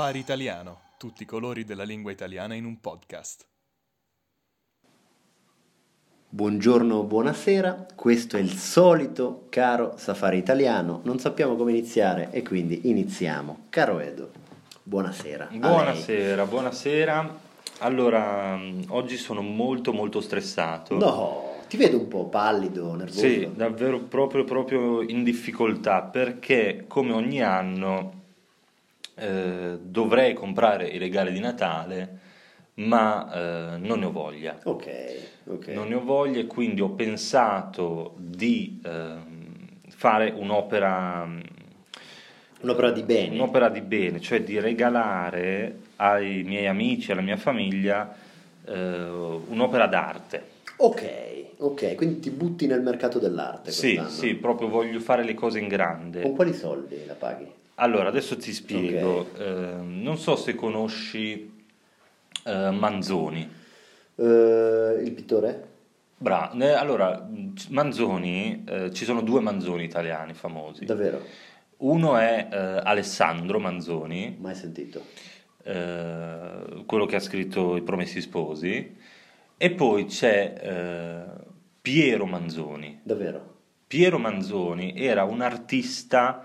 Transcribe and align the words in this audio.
Safari 0.00 0.18
Italiano, 0.18 0.80
tutti 0.96 1.24
i 1.24 1.26
colori 1.26 1.62
della 1.62 1.82
lingua 1.82 2.10
italiana 2.10 2.54
in 2.54 2.64
un 2.64 2.80
podcast. 2.80 3.46
Buongiorno, 6.30 7.02
buonasera, 7.02 7.86
questo 7.96 8.38
è 8.38 8.40
il 8.40 8.52
solito 8.52 9.44
caro 9.50 9.98
Safari 9.98 10.38
Italiano, 10.38 11.02
non 11.04 11.18
sappiamo 11.18 11.54
come 11.54 11.72
iniziare 11.72 12.30
e 12.30 12.40
quindi 12.40 12.88
iniziamo. 12.88 13.66
Caro 13.68 13.98
Edo, 13.98 14.30
buonasera. 14.84 15.50
Buonasera, 15.52 16.46
buonasera. 16.46 17.38
Allora, 17.80 18.58
oggi 18.88 19.18
sono 19.18 19.42
molto 19.42 19.92
molto 19.92 20.22
stressato. 20.22 20.96
No, 20.96 21.56
ti 21.68 21.76
vedo 21.76 21.98
un 21.98 22.08
po' 22.08 22.24
pallido, 22.24 22.94
nervoso. 22.94 23.18
Sì, 23.18 23.50
davvero 23.54 23.98
proprio, 23.98 24.44
proprio 24.44 25.02
in 25.02 25.22
difficoltà 25.22 26.00
perché 26.00 26.86
come 26.88 27.12
ogni 27.12 27.42
anno 27.42 28.19
eh, 29.20 29.78
dovrei 29.80 30.32
comprare 30.34 30.88
i 30.88 30.98
regali 30.98 31.32
di 31.32 31.40
Natale, 31.40 32.18
ma 32.74 33.30
eh, 33.74 33.76
non 33.78 33.98
ne 33.98 34.04
ho 34.06 34.10
voglia. 34.12 34.58
Ok, 34.64 34.90
ok. 35.46 35.66
Non 35.68 35.88
ne 35.88 35.94
ho 35.96 36.02
voglia 36.02 36.40
e 36.40 36.46
quindi 36.46 36.80
ho 36.80 36.90
pensato 36.90 38.14
di 38.16 38.80
ehm, 38.84 39.42
fare 39.88 40.32
un'opera, 40.34 41.28
Un'opera 42.62 42.90
di 42.90 43.02
bene. 43.02 43.34
un'opera 43.34 43.68
di 43.68 43.80
bene, 43.80 44.20
cioè 44.20 44.42
di 44.42 44.58
regalare 44.60 45.78
ai 45.96 46.42
miei 46.42 46.66
amici, 46.66 47.10
alla 47.12 47.22
mia 47.22 47.36
famiglia, 47.38 48.14
eh, 48.66 49.02
un'opera 49.08 49.86
d'arte. 49.86 50.58
Ok, 50.76 51.44
ok, 51.58 51.94
quindi 51.94 52.20
ti 52.20 52.30
butti 52.30 52.66
nel 52.66 52.80
mercato 52.82 53.18
dell'arte 53.18 53.70
Sì, 53.70 53.94
quest'anno. 53.94 54.08
sì, 54.10 54.34
proprio 54.34 54.68
voglio 54.68 54.98
fare 55.00 55.24
le 55.24 55.34
cose 55.34 55.58
in 55.58 55.68
grande. 55.68 56.22
Con 56.22 56.34
quali 56.34 56.54
soldi 56.54 57.04
la 57.06 57.14
paghi? 57.14 57.46
Allora, 57.82 58.08
adesso 58.08 58.36
ti 58.36 58.52
spiego. 58.52 59.30
Eh, 59.38 59.76
non 59.82 60.18
so 60.18 60.36
se 60.36 60.54
conosci 60.54 61.64
eh, 62.44 62.70
Manzoni. 62.70 63.50
Eh, 64.16 65.00
il 65.02 65.12
pittore? 65.12 65.68
Bra, 66.18 66.50
allora, 66.50 67.26
Manzoni, 67.70 68.64
eh, 68.68 68.92
ci 68.92 69.06
sono 69.06 69.22
due 69.22 69.40
Manzoni 69.40 69.84
italiani 69.84 70.34
famosi. 70.34 70.84
Davvero? 70.84 71.24
Uno 71.78 72.18
è 72.18 72.48
eh, 72.52 72.56
Alessandro 72.84 73.58
Manzoni, 73.58 74.36
Mai 74.38 74.54
sentito. 74.54 75.02
eh, 75.62 76.82
quello 76.84 77.06
che 77.06 77.16
ha 77.16 77.20
scritto 77.20 77.76
I 77.76 77.82
Promessi 77.82 78.20
Sposi, 78.20 78.94
e 79.56 79.70
poi 79.70 80.04
c'è 80.04 81.24
Piero 81.80 82.26
Manzoni. 82.26 83.00
Davvero? 83.02 83.54
Piero 83.86 84.18
Manzoni 84.18 84.92
era 84.96 85.24
un 85.24 85.40
artista 85.40 86.44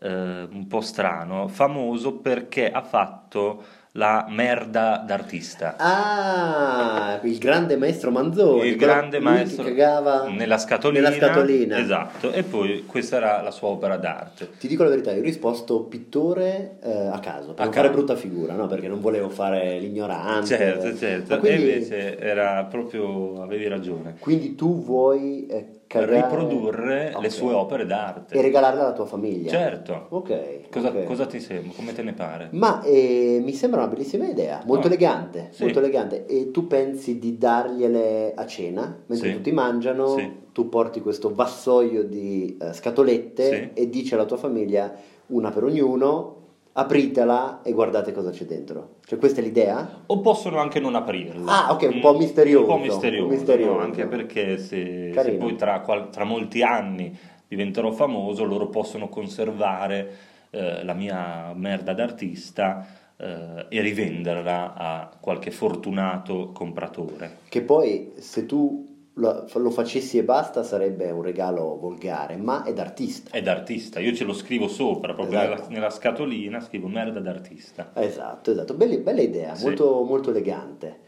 eh, 0.00 0.48
un 0.50 0.66
po' 0.68 0.80
strano, 0.80 1.48
famoso 1.48 2.14
perché 2.14 2.70
ha 2.70 2.82
fatto 2.82 3.62
la 3.94 4.24
merda 4.28 5.02
d'artista. 5.04 5.74
Ah, 5.78 7.18
il 7.24 7.38
grande 7.38 7.76
maestro 7.76 8.12
Manzoni. 8.12 8.68
il 8.68 8.76
grande 8.76 9.18
maestro 9.18 9.64
che 9.64 9.70
cagava 9.70 10.28
nella 10.28 10.58
scatolina, 10.58 11.08
nella 11.10 11.26
scatolina. 11.26 11.78
esatto, 11.78 12.30
e 12.30 12.44
poi 12.44 12.84
questa 12.86 13.16
era 13.16 13.42
la 13.42 13.50
sua 13.50 13.66
opera 13.68 13.96
d'arte. 13.96 14.50
Ti 14.58 14.68
dico 14.68 14.84
la 14.84 14.90
verità, 14.90 15.10
io 15.10 15.18
ho 15.18 15.24
risposto 15.24 15.80
pittore 15.82 16.78
eh, 16.82 17.06
a 17.08 17.18
caso, 17.18 17.52
per 17.52 17.62
A 17.62 17.64
non 17.64 17.72
fare 17.72 17.88
caso. 17.88 17.98
brutta 17.98 18.14
figura, 18.14 18.54
no? 18.54 18.68
Perché 18.68 18.86
non 18.86 19.00
volevo 19.00 19.28
fare 19.28 19.78
l'ignorante. 19.80 20.46
Certo, 20.46 20.96
certo, 20.96 21.38
quindi, 21.38 21.68
e 21.70 21.72
invece 21.74 22.18
era 22.18 22.64
proprio, 22.66 23.42
avevi 23.42 23.66
ragione, 23.66 24.14
quindi 24.20 24.54
tu 24.54 24.84
vuoi 24.84 25.46
eh, 25.46 25.79
cagare... 25.90 26.20
riprodurre 26.22 27.12
Ok. 27.16 27.22
le 27.22 27.30
sue 27.30 27.52
opere 27.52 27.82
E 27.82 27.86
d'arte. 27.86 28.40
regalarle 28.40 28.80
alla 28.80 28.92
tua 28.92 29.06
famiglia. 29.06 29.50
Certo. 29.50 30.06
Ok. 30.10 30.68
Cosa, 30.70 30.88
ok. 30.88 31.02
cosa 31.04 31.26
ti 31.26 31.40
sembra? 31.40 31.72
Come 31.74 31.92
te 31.92 32.02
ne 32.02 32.12
pare? 32.12 32.48
Ma 32.52 32.80
eh, 32.82 33.40
mi 33.42 33.52
sembra 33.52 33.80
una 33.80 33.88
bellissima 33.90 34.28
idea, 34.28 34.62
molto 34.66 34.86
Ah, 34.86 34.90
elegante, 34.90 35.48
sì. 35.50 35.64
molto 35.64 35.80
elegante. 35.80 36.26
E 36.26 36.52
tu 36.52 36.68
pensi 36.68 37.18
di 37.18 37.36
dargliele 37.36 38.32
a 38.34 38.46
cena, 38.46 39.02
mentre 39.06 39.28
Sì. 39.30 39.34
tutti 39.34 39.50
mangiano, 39.52 40.16
Sì. 40.16 40.32
tu 40.52 40.68
porti 40.68 41.00
questo 41.00 41.34
vassoio 41.34 42.04
di 42.04 42.56
eh, 42.60 42.72
scatolette 42.72 43.72
e 43.74 43.88
dici 43.88 44.14
alla 44.14 44.26
tua 44.26 44.36
famiglia 44.36 44.94
una 45.26 45.50
per 45.50 45.64
ognuno, 45.64 46.36
apritela 46.72 47.60
e 47.62 47.72
guardate 47.72 48.12
cosa 48.12 48.30
c'è 48.30 48.44
dentro. 48.44 48.96
Cioè 49.04 49.18
questa 49.18 49.40
è 49.40 49.44
l'idea? 49.44 50.02
O 50.06 50.20
possono 50.20 50.58
anche 50.58 50.80
non 50.80 50.94
aprirla. 50.94 51.66
Ah, 51.66 51.72
ok, 51.72 51.88
un 51.92 52.00
po' 52.00 52.16
misterioso, 52.16 52.72
Un 52.72 52.78
po' 52.78 52.84
misterioso, 52.84 53.24
un 53.26 53.30
misterioso. 53.30 53.72
no? 53.72 53.78
anche 53.80 54.06
perché 54.06 54.58
se, 54.58 55.12
se 55.14 55.32
poi 55.32 55.56
tra, 55.56 55.80
tra 56.10 56.24
molti 56.24 56.62
anni 56.62 57.16
diventerò 57.46 57.90
famoso, 57.90 58.44
loro 58.44 58.68
possono 58.68 59.08
conservare 59.08 60.16
eh, 60.50 60.84
la 60.84 60.94
mia 60.94 61.52
merda 61.54 61.92
d'artista 61.92 62.86
eh, 63.16 63.66
e 63.68 63.80
rivenderla 63.80 64.74
a 64.74 65.10
qualche 65.20 65.50
fortunato 65.50 66.50
compratore. 66.52 67.38
Che 67.48 67.62
poi 67.62 68.12
se 68.16 68.46
tu 68.46 68.89
lo, 69.14 69.46
lo 69.52 69.70
facessi 69.70 70.18
e 70.18 70.22
basta 70.24 70.62
sarebbe 70.62 71.10
un 71.10 71.22
regalo 71.22 71.76
volgare, 71.78 72.36
ma 72.36 72.62
è 72.64 72.72
d'artista. 72.72 73.30
È 73.30 73.42
d'artista, 73.42 74.00
io 74.00 74.14
ce 74.14 74.24
lo 74.24 74.32
scrivo 74.32 74.68
sopra, 74.68 75.14
proprio 75.14 75.38
Esatto. 75.38 75.54
nella, 75.54 75.68
nella 75.68 75.90
scatolina, 75.90 76.60
scrivo 76.60 76.88
merda 76.88 77.20
d'artista. 77.20 77.90
Esatto, 77.94 78.50
esatto, 78.50 78.74
bella, 78.74 78.96
bella 78.98 79.20
idea, 79.20 79.54
Sì. 79.54 79.64
molto, 79.66 80.02
molto 80.04 80.30
elegante. 80.30 80.98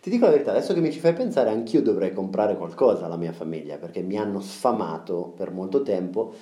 Ti 0.00 0.08
dico 0.08 0.24
la 0.24 0.30
verità, 0.32 0.52
adesso 0.52 0.72
che 0.72 0.80
mi 0.80 0.90
ci 0.90 0.98
fai 0.98 1.12
pensare, 1.12 1.50
anch'io 1.50 1.82
dovrei 1.82 2.12
comprare 2.14 2.56
qualcosa 2.56 3.04
alla 3.04 3.16
mia 3.18 3.32
famiglia 3.32 3.76
perché 3.76 4.00
mi 4.00 4.16
hanno 4.16 4.40
sfamato 4.40 5.34
per 5.36 5.50
molto 5.50 5.82
tempo, 5.82 6.32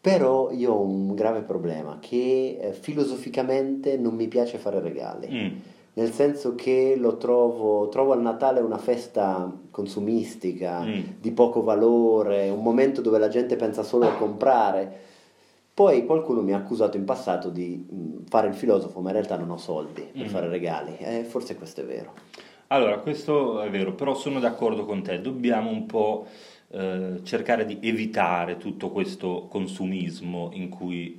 però 0.00 0.52
io 0.52 0.72
ho 0.72 0.80
un 0.82 1.14
grave 1.16 1.40
problema 1.42 1.98
che 2.00 2.58
eh, 2.60 2.72
filosoficamente 2.72 3.96
non 3.96 4.14
mi 4.14 4.28
piace 4.28 4.58
fare 4.58 4.78
regali, 4.80 5.28
Mm. 5.28 5.56
Nel 5.98 6.12
senso 6.12 6.54
che 6.54 6.94
lo 6.96 7.16
trovo, 7.16 7.88
trovo 7.88 8.12
al 8.12 8.20
Natale 8.22 8.60
una 8.60 8.78
festa 8.78 9.52
consumistica, 9.72 10.80
Mm. 10.84 11.00
di 11.20 11.32
poco 11.32 11.62
valore, 11.62 12.48
un 12.50 12.62
momento 12.62 13.00
dove 13.00 13.18
la 13.18 13.26
gente 13.28 13.56
pensa 13.56 13.82
solo 13.82 14.06
a 14.06 14.12
comprare. 14.12 15.06
Poi 15.74 16.06
qualcuno 16.06 16.40
mi 16.42 16.52
ha 16.52 16.56
accusato 16.56 16.96
in 16.96 17.04
passato 17.04 17.50
di 17.50 17.84
mh, 17.88 18.26
fare 18.28 18.46
il 18.48 18.54
filosofo, 18.54 19.00
ma 19.00 19.08
in 19.08 19.14
realtà 19.14 19.36
non 19.36 19.50
ho 19.50 19.56
soldi 19.58 20.02
per 20.12 20.26
Mm. 20.26 20.28
fare 20.28 20.48
regali. 20.48 20.96
Eh, 20.98 21.24
forse 21.24 21.56
questo 21.56 21.80
è 21.80 21.84
vero. 21.84 22.12
Allora, 22.68 22.98
questo 22.98 23.60
è 23.62 23.70
vero, 23.70 23.92
però 23.94 24.14
sono 24.14 24.38
d'accordo 24.40 24.84
con 24.84 25.02
te, 25.02 25.20
dobbiamo 25.20 25.70
un 25.70 25.86
po' 25.86 26.26
eh, 26.70 27.20
cercare 27.24 27.64
di 27.64 27.78
evitare 27.80 28.56
tutto 28.58 28.90
questo 28.90 29.46
consumismo 29.48 30.50
in 30.52 30.68
cui 30.68 31.18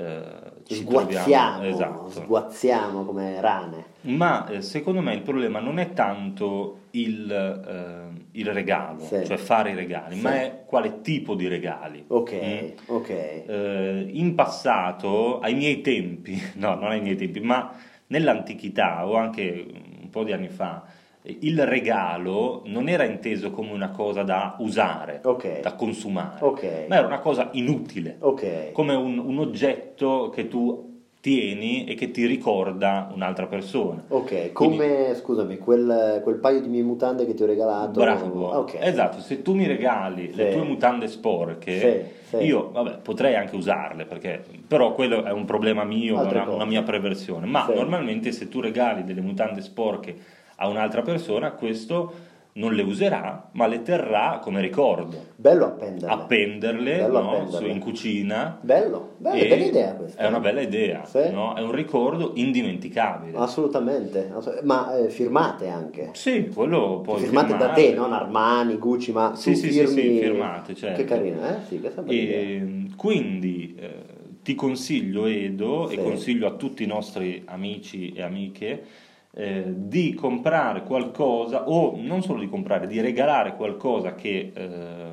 eh, 0.00 0.52
ci 0.64 0.74
Sguazziamo. 0.76 1.62
Esatto. 1.64 2.10
sguazziamo 2.10 3.04
come 3.04 3.40
rane. 3.40 3.84
Ma 4.02 4.46
eh, 4.48 4.62
secondo 4.62 5.00
me 5.00 5.12
il 5.14 5.20
problema 5.22 5.60
non 5.60 5.78
è 5.78 5.92
tanto 5.92 6.78
il, 6.92 7.30
eh, 7.30 8.20
il 8.32 8.52
regalo, 8.52 9.00
Sì. 9.00 9.24
cioè 9.26 9.36
fare 9.36 9.72
i 9.72 9.74
regali, 9.74 10.14
Sì. 10.16 10.22
ma 10.22 10.34
è 10.40 10.62
quale 10.64 11.00
tipo 11.02 11.34
di 11.34 11.46
regali. 11.48 12.04
Ok, 12.08 12.32
Mm. 12.32 12.68
ok. 12.94 13.08
Eh, 13.10 14.06
in 14.12 14.34
passato, 14.34 15.38
ai 15.40 15.54
miei 15.54 15.80
tempi, 15.82 16.40
no, 16.56 16.74
non 16.74 16.90
ai 16.90 17.00
miei 17.00 17.16
tempi, 17.16 17.40
ma 17.40 17.72
nell'antichità 18.06 19.06
o 19.06 19.14
anche 19.16 19.66
un 20.02 20.08
po' 20.10 20.24
di 20.24 20.32
anni 20.32 20.48
fa, 20.48 20.82
il 21.22 21.66
regalo 21.66 22.62
non 22.66 22.88
era 22.88 23.04
inteso 23.04 23.50
come 23.50 23.72
una 23.72 23.90
cosa 23.90 24.22
da 24.22 24.56
usare, 24.58 25.20
Ok. 25.24 25.60
da 25.60 25.74
consumare, 25.74 26.44
Ok. 26.44 26.86
ma 26.88 26.96
era 26.96 27.06
una 27.06 27.18
cosa 27.18 27.50
inutile, 27.52 28.16
Ok. 28.20 28.72
come 28.72 28.94
un, 28.94 29.18
un 29.18 29.38
oggetto 29.38 30.30
che 30.34 30.48
tu 30.48 30.88
tieni 31.20 31.84
e 31.84 31.94
che 31.96 32.10
ti 32.10 32.24
ricorda 32.24 33.10
un'altra 33.12 33.46
persona. 33.46 34.02
Ok, 34.08 34.52
come, 34.52 35.14
scusami, 35.14 35.58
quel, 35.58 36.20
quel 36.22 36.36
paio 36.36 36.62
di 36.62 36.68
mie 36.68 36.82
mutande 36.82 37.26
che 37.26 37.34
ti 37.34 37.42
ho 37.42 37.46
regalato. 37.46 38.00
Bravo, 38.00 38.46
Ok. 38.60 38.78
esatto, 38.80 39.20
se 39.20 39.42
tu 39.42 39.52
mi 39.54 39.66
regali 39.66 40.34
le 40.34 40.46
Sì. 40.46 40.56
tue 40.56 40.66
mutande 40.66 41.08
sporche, 41.08 42.14
Sì, 42.22 42.36
sì. 42.38 42.44
io 42.44 42.70
vabbè, 42.70 43.00
potrei 43.02 43.34
anche 43.34 43.54
usarle, 43.54 44.06
perché, 44.06 44.42
però 44.66 44.94
quello 44.94 45.22
è 45.24 45.30
un 45.30 45.44
problema 45.44 45.84
mio, 45.84 46.18
una, 46.18 46.48
una 46.48 46.64
mia 46.64 46.82
perversione, 46.82 47.44
ma 47.44 47.66
normalmente 47.74 48.32
se 48.32 48.48
tu 48.48 48.60
regali 48.60 49.04
delle 49.04 49.20
mutande 49.20 49.60
sporche 49.60 50.16
a 50.62 50.68
un'altra 50.68 51.00
persona, 51.00 51.52
questo 51.52 52.28
non 52.52 52.74
le 52.74 52.82
userà, 52.82 53.48
ma 53.52 53.66
le 53.66 53.80
terrà 53.80 54.40
come 54.42 54.60
ricordo, 54.60 55.16
Bello 55.36 55.64
appenderle. 55.66 56.12
appenderle 56.14 56.96
Bello 56.98 57.20
no, 57.22 57.30
appenderle. 57.30 57.66
su- 57.68 57.72
in 57.74 57.78
cucina. 57.80 58.58
Bello, 58.60 59.10
bello, 59.16 59.48
bella 59.48 59.64
idea 59.64 59.94
questa. 59.94 60.20
È 60.22 60.26
una 60.26 60.40
bella 60.40 60.60
idea, 60.60 61.04
Sì. 61.06 61.30
no? 61.30 61.54
è 61.54 61.62
un 61.62 61.70
ricordo 61.72 62.32
indimenticabile. 62.34 63.38
Assolutamente, 63.38 64.30
assolut- 64.36 64.62
ma 64.64 64.94
eh, 64.98 65.08
firmate 65.08 65.68
anche. 65.68 66.10
Sì, 66.12 66.48
quello 66.52 67.00
puoi 67.02 67.20
firmate 67.20 67.52
da 67.52 67.72
firmare. 67.72 67.82
te, 67.82 67.94
non 67.94 68.12
Armani, 68.12 68.76
Gucci, 68.76 69.12
ma 69.12 69.34
Sì, 69.34 69.54
sì, 69.54 69.70
sì, 69.72 69.78
firmi... 69.86 70.02
sì, 70.02 70.18
firmate, 70.20 70.74
certo. 70.74 70.96
Che 71.00 71.04
carina, 71.04 71.56
eh? 71.56 71.64
Sì, 71.68 71.80
questa 71.80 72.02
bella 72.02 72.20
idea. 72.20 72.36
E, 72.38 72.86
quindi 72.96 73.76
eh, 73.78 73.94
ti 74.42 74.54
consiglio 74.54 75.24
Edo 75.26 75.86
Sì. 75.88 75.94
e 75.94 76.02
consiglio 76.02 76.46
a 76.48 76.50
tutti 76.52 76.82
i 76.82 76.86
nostri 76.86 77.44
amici 77.46 78.12
e 78.12 78.22
amiche 78.22 78.82
eh, 79.32 79.64
di 79.66 80.14
comprare 80.14 80.82
qualcosa 80.82 81.68
o 81.68 81.96
non 81.96 82.22
solo 82.22 82.40
di 82.40 82.48
comprare, 82.48 82.86
di 82.86 83.00
regalare 83.00 83.54
qualcosa 83.54 84.14
che 84.14 84.52
eh, 84.54 85.12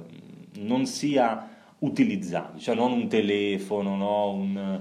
non 0.60 0.86
sia 0.86 1.50
utilizzabile, 1.80 2.60
cioè 2.60 2.76
non 2.76 2.92
un 2.92 3.08
telefono, 3.08 3.96
no? 3.96 4.32
un, 4.32 4.80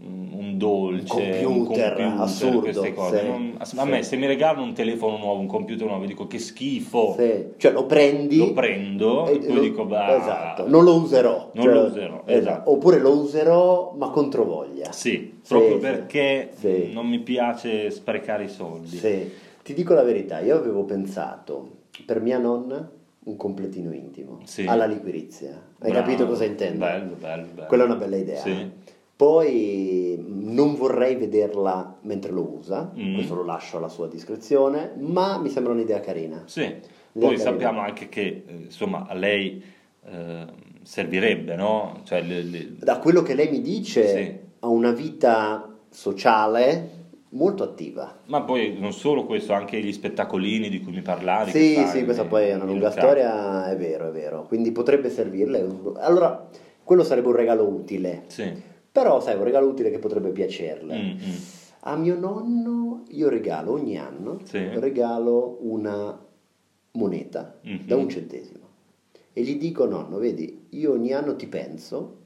un 0.00 0.56
dolce, 0.56 1.12
Un 1.42 1.44
un 1.52 1.64
computer, 1.64 1.94
computer, 1.94 2.20
assurdo, 2.20 2.60
queste 2.60 2.94
cose. 2.94 3.18
sì, 3.20 3.26
Non- 3.26 3.54
a 3.58 3.64
sì. 3.64 3.76
me 3.84 4.02
se 4.04 4.16
mi 4.16 4.26
regalano 4.26 4.62
un 4.62 4.72
telefono 4.72 5.16
nuovo, 5.18 5.40
un 5.40 5.46
computer 5.48 5.86
nuovo, 5.88 6.04
dico 6.04 6.26
che 6.28 6.38
schifo, 6.38 7.14
Sì. 7.18 7.46
Cioè 7.56 7.72
lo 7.72 7.84
prendi 7.86 8.36
lo 8.36 8.52
prendo 8.52 9.26
e, 9.26 9.38
poi 9.38 9.54
lo- 9.54 9.60
dico 9.60 9.84
bah, 9.86 10.16
esatto, 10.16 10.68
non 10.68 10.84
lo 10.84 10.94
userò. 10.94 11.50
Non 11.54 11.64
Cioè, 11.64 11.74
lo 11.74 11.80
userò, 11.86 12.22
esatto. 12.26 12.70
Oppure 12.70 12.98
lo 13.00 13.10
userò 13.18 13.94
ma 13.98 14.10
controvoglia. 14.10 14.92
Sì, 14.92 15.38
Sì, 15.42 15.48
proprio 15.48 15.78
perché 15.78 16.50
non 16.92 17.06
mi 17.08 17.18
piace 17.18 17.90
sprecare 17.90 18.44
i 18.44 18.48
soldi. 18.48 18.96
Sì. 18.98 19.30
Ti 19.64 19.74
dico 19.74 19.94
la 19.94 20.02
verità, 20.04 20.38
io 20.38 20.56
avevo 20.56 20.84
pensato 20.84 21.70
per 22.06 22.20
mia 22.20 22.38
nonna 22.38 22.88
un 23.24 23.36
completino 23.36 23.92
intimo 23.92 24.38
alla 24.66 24.86
liquirizia. 24.86 25.50
Hai 25.80 25.90
Bravo, 25.90 26.06
capito 26.06 26.26
cosa 26.26 26.44
intendo? 26.44 26.78
Bello, 26.78 27.14
bello, 27.18 27.46
bello. 27.52 27.66
Quella 27.66 27.82
è 27.82 27.86
una 27.86 27.96
bella 27.96 28.16
idea. 28.16 28.40
Sì. 28.40 28.70
Poi 29.18 30.14
non 30.28 30.76
vorrei 30.76 31.16
vederla 31.16 31.96
mentre 32.02 32.30
lo 32.30 32.48
usa, 32.56 32.92
Mm. 32.96 33.14
questo 33.14 33.34
lo 33.34 33.42
lascio 33.44 33.78
alla 33.78 33.88
sua 33.88 34.06
discrezione, 34.06 34.92
ma 34.96 35.38
mi 35.38 35.48
sembra 35.48 35.72
un'idea 35.72 35.98
carina. 35.98 36.44
Sì. 36.46 36.60
L'idea 36.60 36.80
Poi 37.12 37.22
carina. 37.36 37.38
sappiamo 37.42 37.80
anche 37.80 38.08
che 38.08 38.44
eh, 38.46 38.52
insomma 38.66 39.06
a 39.08 39.14
lei 39.14 39.60
eh, 40.08 40.44
servirebbe, 40.82 41.56
no? 41.56 42.00
Cioè, 42.04 42.22
le- 42.22 42.42
le- 42.44 42.76
Da 42.78 42.98
quello 43.00 43.22
che 43.22 43.34
lei 43.34 43.50
mi 43.50 43.60
dice, 43.60 44.06
Sì. 44.06 44.38
ha 44.60 44.68
una 44.68 44.92
vita 44.92 45.68
sociale 45.90 46.90
molto 47.30 47.64
attiva. 47.64 48.20
Ma 48.26 48.42
poi 48.42 48.76
non 48.78 48.92
solo 48.92 49.24
questo, 49.26 49.52
anche 49.52 49.80
gli 49.82 49.92
spettacolini 49.92 50.68
di 50.68 50.80
cui 50.80 50.92
mi 50.92 51.02
parlavi. 51.02 51.50
Sì, 51.50 51.84
sì, 51.88 52.04
questa 52.04 52.24
poi 52.24 52.50
è 52.50 52.54
una 52.54 52.66
lunga 52.66 52.92
storia, 52.92 53.68
è 53.68 53.76
vero, 53.76 54.10
è 54.10 54.12
vero. 54.12 54.44
Quindi 54.44 54.70
potrebbe 54.70 55.10
servirle. 55.10 55.66
Allora, 55.96 56.48
quello 56.84 57.02
sarebbe 57.02 57.26
un 57.26 57.34
regalo 57.34 57.64
utile. 57.66 58.22
Sì. 58.28 58.76
Però, 58.98 59.20
sai, 59.20 59.36
un 59.36 59.44
regalo 59.44 59.68
utile 59.68 59.90
che 59.90 60.00
potrebbe 60.00 60.30
piacerle. 60.30 60.96
Mm, 60.96 61.10
mm. 61.10 61.36
A 61.82 61.96
mio 61.96 62.18
nonno 62.18 63.04
io 63.10 63.28
regalo 63.28 63.70
ogni 63.72 63.96
anno 63.96 64.40
Sì. 64.42 64.58
regalo 64.58 65.58
una 65.60 66.20
moneta 66.92 67.54
Mhm. 67.62 67.86
da 67.86 67.94
un 67.96 68.08
centesimo 68.08 68.66
e 69.32 69.42
gli 69.42 69.56
dico 69.56 69.86
nonno, 69.86 70.18
vedi, 70.18 70.66
io 70.70 70.90
ogni 70.92 71.12
anno 71.12 71.36
ti 71.36 71.46
penso 71.46 72.16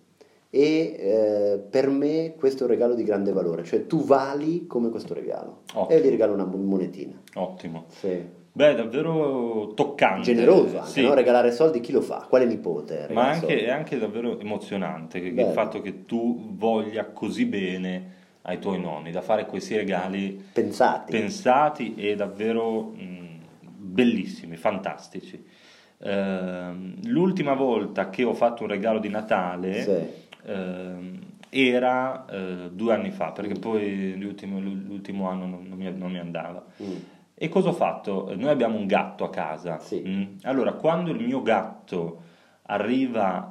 e 0.49 0.97
eh, 0.99 1.59
per 1.59 1.91
me 1.91 2.35
questo 2.39 2.61
è 2.63 2.67
un 2.67 2.73
regalo 2.73 2.95
di 2.95 3.05
grande 3.05 3.33
valore, 3.33 3.65
cioè 3.65 3.87
tu 3.87 4.03
vali 4.03 4.67
come 4.67 4.89
questo 4.89 5.13
regalo. 5.13 5.61
Ottimo. 5.75 5.89
E 5.91 6.01
gli 6.03 6.09
regalo 6.09 6.33
una 6.33 6.47
monetina. 6.47 7.21
Ottimo. 7.35 7.85
Sì. 7.89 8.19
Beh, 8.55 8.75
davvero 8.75 9.73
toccante. 9.75 10.35
Generoso 10.35 10.79
anche, 10.79 10.91
Sì. 10.91 11.03
no? 11.03 11.15
Regalare 11.15 11.53
soldi 11.53 11.81
chi 11.81 11.91
lo 11.91 12.03
fa? 12.03 12.27
Quale 12.29 12.45
nipote? 12.45 13.09
Ma 13.11 13.31
anche, 13.31 13.65
è 13.65 13.71
anche 13.71 13.99
davvero 13.99 14.39
emozionante 14.39 15.21
che- 15.21 15.29
il 15.41 15.47
fatto 15.53 15.81
che 15.81 16.05
tu 16.05 16.53
voglia 16.55 17.07
così 17.07 17.47
bene 17.47 18.11
ai 18.43 18.59
tuoi 18.59 18.79
nonni, 18.79 19.11
da 19.11 19.23
fare 19.23 19.47
questi 19.47 19.75
regali 19.77 20.45
Pensati. 20.53 21.13
pensati 21.13 21.95
e 21.95 22.15
davvero 22.15 22.83
mh, 22.95 23.39
bellissimi, 23.61 24.57
fantastici. 24.57 25.43
Ehm, 26.05 26.97
l'ultima 27.05 27.55
volta 27.55 28.11
che 28.11 28.25
ho 28.25 28.35
fatto 28.35 28.65
un 28.65 28.69
regalo 28.69 28.99
di 28.99 29.09
Natale 29.09 29.83
Sì. 29.83 30.51
ehm, 30.51 31.19
era 31.49 32.27
eh, 32.27 32.71
due 32.73 32.93
anni 32.95 33.11
fa, 33.13 33.31
perché 33.33 33.55
poi 33.55 34.19
l'ultimo, 34.19 34.59
l'ultimo 34.59 35.29
anno 35.29 35.47
non, 35.47 35.67
non 35.69 35.79
mi, 35.79 35.91
non 35.97 36.11
mi 36.11 36.19
andava. 36.19 36.65
Mm. 36.83 36.95
E 37.35 37.49
cosa 37.49 37.71
ho 37.71 37.73
fatto? 37.73 38.33
Noi 38.37 38.51
abbiamo 38.51 38.77
un 38.77 38.87
gatto 38.87 39.25
a 39.25 39.31
casa. 39.31 39.79
Sì. 39.79 40.03
mm? 40.07 40.25
Allora, 40.43 40.73
quando 40.75 41.11
il 41.11 41.21
mio 41.21 41.43
gatto 41.43 42.23
arriva, 42.63 43.49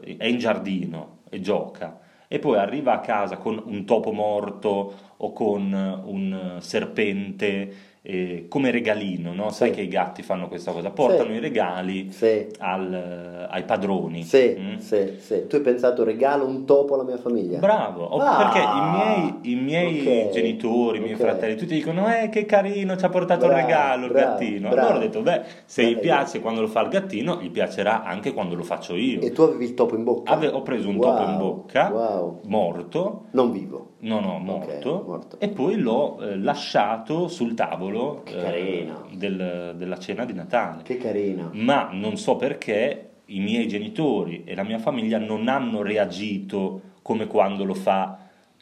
eh, 0.00 0.16
è 0.16 0.26
in 0.26 0.38
giardino 0.38 1.20
e 1.30 1.40
gioca, 1.40 1.98
e 2.28 2.38
poi 2.38 2.58
arriva 2.58 2.92
a 2.92 3.00
casa 3.00 3.36
con 3.36 3.62
un 3.64 3.84
topo 3.84 4.12
morto 4.12 4.94
o 5.16 5.32
con 5.32 6.02
un 6.04 6.56
serpente 6.60 7.93
eh, 8.06 8.44
come 8.50 8.70
regalino, 8.70 9.32
no? 9.32 9.48
Sai 9.48 9.68
Sì. 9.70 9.74
che 9.76 9.80
i 9.80 9.88
gatti 9.88 10.22
fanno 10.22 10.46
questa 10.46 10.72
cosa, 10.72 10.90
portano 10.90 11.30
Sì. 11.30 11.36
i 11.36 11.40
regali 11.40 12.12
Sì. 12.12 12.46
al- 12.58 13.46
ai 13.50 13.62
padroni. 13.64 14.22
Sì, 14.24 14.54
mm? 14.58 14.76
sì, 14.76 15.14
sì. 15.18 15.46
Tu 15.46 15.56
hai 15.56 15.62
pensato 15.62 16.04
regalo 16.04 16.44
un 16.46 16.66
topo 16.66 16.94
alla 16.94 17.02
mia 17.04 17.16
famiglia? 17.16 17.58
Bravo, 17.60 18.04
o- 18.04 18.18
Ah, 18.18 18.36
perché 18.36 18.58
i 18.76 18.80
miei, 18.90 19.38
i 19.42 19.54
miei 19.54 20.00
ok, 20.26 20.28
genitori, 20.32 20.98
i 20.98 21.00
miei 21.00 21.14
ok. 21.14 21.20
fratelli, 21.20 21.56
tutti 21.56 21.72
dicono 21.74 22.06
eh 22.14 22.28
che 22.28 22.44
carino 22.44 22.94
ci 22.98 23.04
ha 23.06 23.08
portato 23.08 23.46
Bravo, 23.46 23.54
un 23.54 23.66
regalo 23.66 24.04
il 24.04 24.12
bravo, 24.12 24.30
gattino. 24.32 24.68
bravo. 24.68 24.80
Allora 24.86 24.96
ho 24.96 25.00
detto 25.00 25.22
beh 25.22 25.42
se 25.64 25.84
gli 25.86 25.96
piace 25.98 26.40
quando 26.40 26.60
lo 26.60 26.66
fa 26.68 26.82
il 26.82 26.88
gattino 26.90 27.40
gli 27.40 27.50
piacerà 27.50 28.02
anche 28.04 28.34
quando 28.34 28.54
lo 28.54 28.64
faccio 28.64 28.96
io. 28.96 29.22
E 29.22 29.32
tu 29.32 29.40
avevi 29.40 29.64
il 29.64 29.72
topo 29.72 29.96
in 29.96 30.04
bocca? 30.04 30.32
Ave- 30.32 30.48
ho 30.48 30.60
preso 30.60 30.90
un 30.90 30.96
Wow, 30.96 31.16
topo 31.16 31.30
in 31.30 31.36
bocca, 31.38 31.88
Wow. 31.90 32.40
morto, 32.44 33.24
Non 33.30 33.50
vivo. 33.50 33.92
no 34.00 34.20
no 34.20 34.36
morto, 34.38 35.04
morto. 35.06 35.36
e 35.40 35.48
poi 35.48 35.76
l'ho 35.76 36.18
eh, 36.20 36.36
lasciato 36.36 37.28
sul 37.28 37.54
tavolo 37.54 37.92
Che 38.24 38.54
eh, 38.54 38.92
del- 39.16 39.74
della 39.76 39.98
cena 39.98 40.24
di 40.24 40.32
Natale. 40.32 40.82
Che 40.82 40.96
carino. 40.96 41.50
Ma 41.52 41.88
non 41.92 42.16
so 42.16 42.36
perché 42.36 43.08
i 43.26 43.40
miei 43.40 43.66
genitori 43.68 44.42
e 44.44 44.54
la 44.54 44.64
mia 44.64 44.78
famiglia 44.78 45.18
non 45.18 45.48
hanno 45.48 45.82
reagito 45.82 46.80
come 47.02 47.26
quando 47.26 47.64
lo 47.64 47.74
fa 47.74 48.18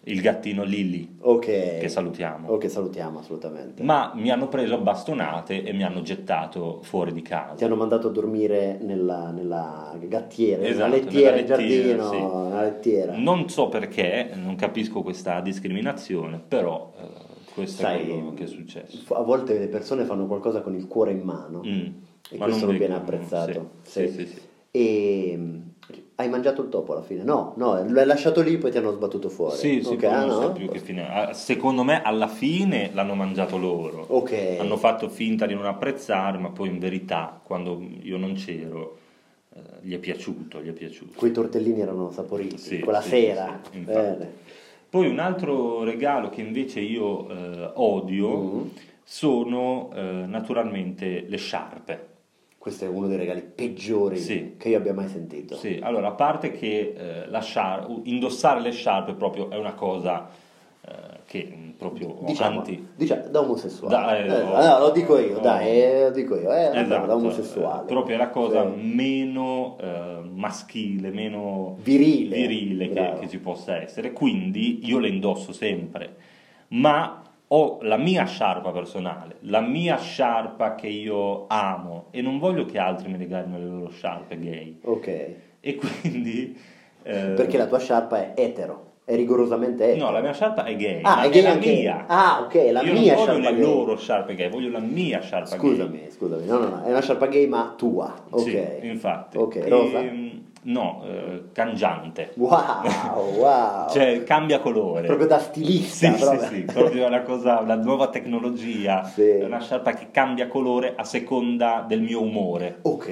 il 0.07 0.21
gattino 0.21 0.65
Lilly, 0.65 1.17
Ok. 1.21 1.45
che 1.79 1.89
salutiamo. 1.89 2.49
Ok, 2.51 2.69
salutiamo 2.69 3.21
assolutamente. 3.21 3.85
Ma 3.85 4.11
mi 4.17 4.31
hanno 4.31 4.49
preso 4.49 4.75
a 4.75 4.79
bastonate 4.79 5.63
e 5.63 5.73
mi 5.73 5.85
hanno 5.85 6.03
gettato 6.03 6.81
fuori 6.83 7.13
di 7.13 7.23
casa. 7.23 7.55
Ti 7.55 7.63
hanno 7.63 7.77
mandato 7.77 8.09
a 8.09 8.11
dormire 8.11 8.79
nella, 8.83 9.31
nella 9.31 9.95
gattiera, 10.01 10.63
Esatto, 10.67 10.89
nella 10.91 10.97
lettiera 11.05 11.37
nella 11.37 11.57
lettiera, 11.57 11.97
giardino, 11.97 12.11
sì. 12.11 12.17
nella 12.49 12.63
lettiera. 12.63 13.17
Non 13.17 13.49
so 13.49 13.69
perché, 13.69 14.31
non 14.35 14.57
capisco 14.57 15.03
questa 15.03 15.41
discriminazione, 15.41 16.41
però 16.49 16.93
eh, 16.99 17.05
questo 17.55 17.83
Sai, 17.83 18.03
è 18.03 18.07
quello 18.09 18.35
che 18.35 18.45
è 18.45 18.47
successo. 18.47 19.15
A 19.15 19.23
volte 19.23 19.59
le 19.59 19.69
persone 19.69 20.05
fanno 20.05 20.27
qualcosa 20.27 20.61
con 20.61 20.75
il 20.75 20.87
cuore 20.87 21.13
in 21.13 21.21
mano 21.21 21.63
Mm. 21.65 21.87
e 22.31 22.37
Ma 22.39 22.45
questo 22.47 22.67
non 22.67 22.77
viene 22.79 22.95
apprezzato. 22.95 23.71
Sì, 23.83 24.09
sì, 24.09 24.27
sì. 24.27 24.41
E 24.71 25.39
hai 26.15 26.29
mangiato 26.29 26.63
il 26.63 26.69
topo 26.69 26.93
alla 26.93 27.03
fine? 27.03 27.23
No, 27.25 27.53
no, 27.57 27.75
l'hai 27.89 28.07
lasciato 28.07 28.41
lì 28.43 28.57
poi 28.57 28.71
ti 28.71 28.79
hanno 28.79 28.93
sbattuto 28.93 29.29
fuori. 29.29 29.57
Sì, 29.57 29.83
sì, 29.83 29.93
Ok, 29.95 30.01
poi 30.01 30.09
ah, 30.09 30.25
no? 30.25 30.53
più 30.53 30.69
che 30.69 30.79
fine. 30.79 31.07
ah, 31.09 31.33
Secondo 31.35 31.83
me 31.83 32.01
alla 32.03 32.29
fine 32.29 32.91
l'hanno 32.95 33.15
mangiato 33.15 33.59
loro. 33.59 34.05
Ok. 34.09 34.57
Hanno 34.59 34.77
fatto 34.77 35.09
finta 35.09 35.45
di 35.47 35.55
non 35.55 35.67
apprezzare, 35.67 36.39
ma 36.39 36.49
poi 36.51 36.69
in 36.69 36.79
verità, 36.79 37.39
quando 37.43 37.83
io 38.03 38.17
non 38.17 38.35
c'ero, 38.35 38.97
eh, 39.55 39.61
gli 39.83 39.95
è 39.95 39.99
piaciuto, 39.99 40.63
gli 40.63 40.69
è 40.69 40.73
piaciuto. 40.73 41.19
Quei 41.19 41.33
tortellini 41.33 41.81
erano 41.81 42.11
saporiti, 42.13 42.57
Sì, 42.57 42.79
quella 42.79 43.03
sì, 43.03 43.09
sera. 43.11 43.61
sì. 43.71 43.85
Poi 44.93 45.07
un 45.09 45.21
altro 45.21 45.85
regalo 45.85 46.29
che 46.29 46.43
invece 46.43 46.81
io 46.81 47.27
eh, 47.31 47.71
odio 47.77 48.29
Mm. 48.43 48.61
sono 49.03 49.91
eh, 49.95 50.03
naturalmente 50.27 51.25
le 51.27 51.39
sciarpe. 51.39 52.09
Questo 52.59 52.85
è 52.85 52.89
uno 52.89 53.07
dei 53.07 53.17
regali 53.17 53.41
peggiori 53.41 54.19
Sì. 54.19 54.57
che 54.59 54.69
io 54.69 54.77
abbia 54.77 54.93
mai 54.93 55.09
sentito. 55.09 55.57
Sì, 55.57 55.79
allora 55.83 56.09
a 56.09 56.13
parte 56.13 56.51
che 56.53 56.93
eh, 56.95 57.27
la 57.27 57.41
sciar- 57.41 57.89
indossare 58.05 58.61
le 58.61 58.71
sciarpe 58.71 59.15
proprio 59.15 59.49
è 59.49 59.57
una 59.57 59.73
cosa 59.73 60.29
che 61.27 61.53
mm, 61.57 61.71
proprio 61.79 62.19
Diciamo, 62.23 62.59
anti... 62.59 62.89
diciamo, 62.95 63.29
da 63.29 63.41
omosessuale. 63.41 63.95
Da- 63.95 64.17
eh, 64.19 64.41
Eh, 64.41 64.67
no, 64.69 64.79
lo 64.81 64.91
dico 64.91 65.17
io, 65.19 65.39
oh. 65.39 65.41
dai, 65.41 65.69
eh, 65.69 66.03
lo 66.05 66.11
dico 66.11 66.35
io, 66.37 66.53
eh, 66.53 66.71
Esatto, 66.81 67.07
da 67.07 67.15
omosessuale. 67.15 67.83
eh, 67.83 67.87
proprio 67.87 68.15
è 68.17 68.19
la 68.19 68.29
cosa 68.31 68.69
Sì. 68.69 68.81
meno 68.81 69.77
eh, 69.81 70.21
maschile, 70.35 71.11
meno 71.11 71.77
Virile. 71.83 72.37
virile 72.37 72.89
che, 72.91 73.13
che 73.21 73.29
ci 73.29 73.39
possa 73.39 73.77
essere, 73.81 74.13
quindi 74.13 74.85
io 74.87 74.99
le 74.99 75.09
indosso 75.09 75.53
sempre, 75.53 76.17
ma 76.69 77.23
ho 77.47 77.79
la 77.83 77.97
mia 77.97 78.25
sciarpa 78.25 78.71
personale, 78.73 79.37
la 79.41 79.61
mia 79.61 79.97
sciarpa 79.99 80.75
che 80.75 80.89
io 80.89 81.45
amo 81.49 82.07
e 82.11 82.23
non 82.23 82.39
voglio 82.39 82.65
che 82.65 82.79
altri 82.79 83.09
mi 83.11 83.19
regalino 83.19 83.59
le 83.59 83.65
loro 83.67 83.91
sciarpe 83.91 84.39
gay 84.39 84.79
Ok, 84.83 85.35
e 85.61 85.75
quindi... 85.77 86.57
eh, 87.03 87.33
perché 87.37 87.57
la 87.59 87.67
tua 87.67 87.79
sciarpa 87.79 88.19
è 88.35 88.41
etero, 88.41 88.91
è 89.05 89.17
rigorosamente 89.17 89.85
etero. 89.91 90.05
No, 90.07 90.11
la 90.13 90.21
mia 90.21 90.33
sciarpa 90.33 90.65
è 90.65 90.77
gay, 90.77 91.01
Ah, 91.03 91.23
è 91.23 91.29
gay 91.31 91.43
la 91.43 91.51
anche- 91.51 91.71
mia. 91.73 92.05
Ah, 92.07 92.41
ok, 92.45 92.55
la 92.71 92.83
Io 92.83 92.93
mia 92.93 93.15
non 93.15 93.25
voglio 93.27 93.39
le 93.39 93.53
gay. 93.53 93.61
loro 93.61 93.97
sciarpe 93.97 94.35
gay, 94.35 94.49
voglio 94.49 94.71
la 94.71 94.79
mia 94.79 95.21
sciarpa 95.21 95.57
gay. 95.57 95.71
Scusami, 95.71 96.07
scusami, 96.11 96.47
no, 96.47 96.59
no, 96.59 96.69
no, 96.69 96.83
è 96.85 96.91
una 96.91 97.01
sciarpa 97.01 97.27
gay 97.27 97.47
ma 97.47 97.75
tua, 97.77 98.15
ok. 98.31 98.41
Sì, 98.43 98.87
infatti. 98.87 99.37
Ok, 99.39 99.61
rosa? 99.69 100.01
Ehm, 100.01 100.51
no, 100.65 101.03
eh, 101.05 101.43
cangiante. 101.53 102.33
Wow, 102.37 103.35
wow. 103.37 103.89
Cioè 103.91 104.23
cambia 104.23 104.61
colore. 104.61 105.07
proprio 105.07 105.27
da 105.27 105.39
Sì, 105.39 105.45
stilista, 105.49 106.13
sì, 106.13 106.25
proprio. 106.25 106.49
sì, 106.49 106.61
proprio 106.63 107.07
una 107.07 107.23
cosa, 107.23 107.59
una 107.61 107.75
nuova 107.75 108.09
tecnologia, 108.09 109.03
Sì. 109.05 109.23
è 109.29 109.45
una 109.45 109.61
sciarpa 109.61 109.93
che 109.93 110.09
cambia 110.11 110.47
colore 110.49 110.95
a 110.97 111.05
seconda 111.05 111.85
del 111.87 112.01
mio 112.03 112.23
umore. 112.23 112.79
Ok, 112.83 113.09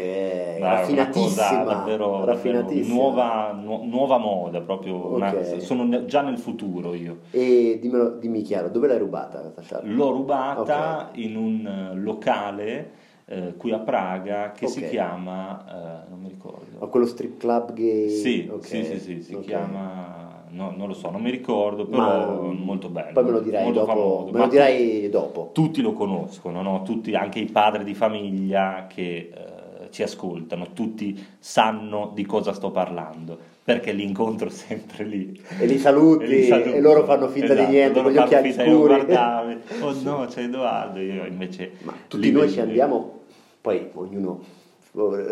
una 0.59 0.69
raffinatissima, 0.75 1.25
cosa 1.49 1.63
davvero, 1.65 2.25
raffinatissima. 2.25 2.95
davvero 2.95 2.95
nuova, 2.95 3.53
nu- 3.61 3.85
nuova 3.85 4.19
moda, 4.19 4.61
proprio 4.61 5.13
una- 5.15 5.31
Ok. 5.31 5.61
sono 5.61 6.05
già 6.05 6.23
nel 6.23 6.39
futuro 6.39 6.95
io. 6.95 7.19
E 7.31 7.79
dimmelo, 7.81 8.11
dimmi 8.11 8.43
chiaro, 8.43 8.69
dove 8.69 8.87
l'hai 8.87 8.99
rubata 8.99 9.41
questa 9.41 9.63
sciarpa? 9.63 9.87
L'ho 9.89 10.11
rubata 10.11 11.11
in 11.15 11.37
un 11.37 11.67
eh, 11.67 11.95
locale 11.97 12.91
eh, 13.33 13.55
qui 13.57 13.71
a 13.73 13.79
Praga 13.79 14.51
che 14.53 14.67
si 14.67 14.81
Ok. 14.83 14.89
chiama, 14.91 15.65
eh, 16.05 16.09
non 16.11 16.19
mi 16.21 16.29
ricordo, 16.29 16.85
A 16.85 16.87
quello 16.89 17.07
strip 17.07 17.39
club 17.39 17.73
gay? 17.73 18.09
Sì, 18.11 18.49
Ok, 18.53 18.65
sì, 18.65 18.85
sì, 18.85 18.99
sì, 18.99 19.23
si 19.23 19.35
ok. 19.35 19.41
chiama 19.45 20.43
no, 20.51 20.75
non 20.77 20.89
lo 20.89 20.95
so, 20.95 21.11
non 21.11 21.23
mi 21.23 21.31
ricordo, 21.31 21.87
però 21.87 22.43
Ma- 22.43 22.53
molto 22.53 22.89
bello. 22.89 23.13
Poi 23.13 23.25
me 23.25 23.31
lo 23.31 23.41
dirai 23.41 23.63
molto 23.63 23.79
dopo. 23.81 23.93
famoso. 23.93 24.33
Me 24.33 24.39
lo 24.41 24.47
dirai 24.49 25.09
dopo. 25.09 25.51
tutti 25.53 25.81
lo 25.81 25.93
conoscono, 25.93 26.61
no? 26.63 26.83
Tutti, 26.83 27.15
anche 27.15 27.39
i 27.39 27.47
padri 27.47 27.85
di 27.85 27.95
famiglia 27.95 28.87
che 28.89 29.31
eh, 29.33 29.91
ci 29.91 30.03
ascoltano, 30.03 30.73
tutti 30.73 31.25
sanno 31.39 32.11
di 32.15 32.27
cosa 32.27 32.53
sto 32.53 32.73
parlando, 32.73 33.39
perché 33.63 33.93
li 33.93 34.03
incontro 34.03 34.49
sempre 34.51 35.05
lì. 35.05 35.41
E 35.61 35.67
li 35.67 35.79
saluti 35.79 36.27
li 36.27 36.43
saluto. 36.45 36.73
e 36.75 36.81
loro 36.81 37.05
fanno 37.05 37.29
finta 37.29 37.55
di 37.55 37.61
Esatto, 37.61 37.71
niente 37.71 37.93
loro 37.95 38.03
con 38.03 38.13
gli 38.13 38.19
occhiali 38.19 38.49
finta 38.49 38.65
di 38.65 38.71
scuri. 38.71 38.87
guardarmi. 38.89 39.57
Oh 39.83 39.93
no, 40.03 40.25
c'è 40.27 40.43
Edoardo, 40.43 40.99
io 40.99 41.27
invece... 41.27 41.73
Ma 41.83 41.95
tutti 42.09 42.33
noi 42.33 42.51
ci 42.51 42.59
andiamo, 42.59 43.20
poi 43.61 43.91
ognuno 43.95 44.43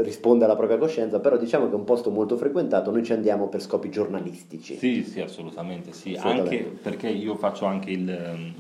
risponde 0.03 0.45
alla 0.45 0.55
propria 0.55 0.79
coscienza, 0.79 1.19
però 1.19 1.37
diciamo 1.37 1.67
che 1.67 1.73
è 1.73 1.75
un 1.77 1.85
posto 1.85 2.11
molto 2.11 2.37
frequentato, 2.37 2.91
noi 2.93 3.03
ci 3.05 3.13
andiamo 3.13 3.49
per 3.49 3.61
scopi 3.61 3.91
giornalistici. 3.91 4.77
Sì, 4.77 5.03
sì, 5.03 5.21
assolutamente 5.21 5.93
sì, 5.93 6.15
Assolutamente. 6.15 6.57
anche 6.57 6.71
perché 6.81 7.09
io 7.09 7.35
faccio 7.35 7.65
anche 7.65 7.91
il, 7.91 8.09
ehm, 8.09 8.55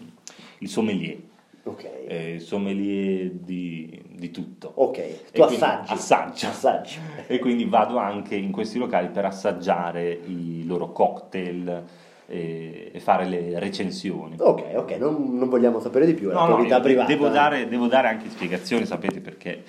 il 0.58 0.68
sommelier, 0.68 1.16
Ok. 1.64 1.84
eh, 2.06 2.32
il 2.34 2.40
sommelier 2.40 3.30
di, 3.30 4.02
di 4.10 4.30
tutto. 4.32 4.72
Ok, 4.74 4.98
E 4.98 5.20
tu 5.32 5.42
quindi 5.42 5.54
assaggi. 5.56 5.92
assaggio. 5.92 6.46
Assaggi. 6.48 6.98
E 7.28 7.38
quindi 7.38 7.64
vado 7.66 7.98
anche 7.98 8.34
in 8.34 8.50
questi 8.50 8.78
locali 8.78 9.08
per 9.10 9.24
assaggiare 9.26 10.10
i 10.10 10.64
loro 10.66 10.90
cocktail 10.90 11.84
e, 12.30 12.90
e 12.92 13.00
fare 13.00 13.24
le 13.26 13.58
recensioni. 13.58 14.36
Ok, 14.38 14.62
ok, 14.76 14.90
non, 14.98 15.36
non 15.38 15.48
vogliamo 15.48 15.80
sapere 15.80 16.04
di 16.06 16.12
più, 16.14 16.28
è 16.28 16.32
la 16.34 16.40
No, 16.40 16.46
tua 16.46 16.56
no, 16.56 16.62
vita 16.62 16.80
privata. 16.80 17.08
devo 17.08 17.28
dare, 17.28 17.66
devo 17.68 17.86
dare 17.86 18.08
anche 18.08 18.28
spiegazioni, 18.28 18.84
sapete 18.84 19.20
perché 19.20 19.62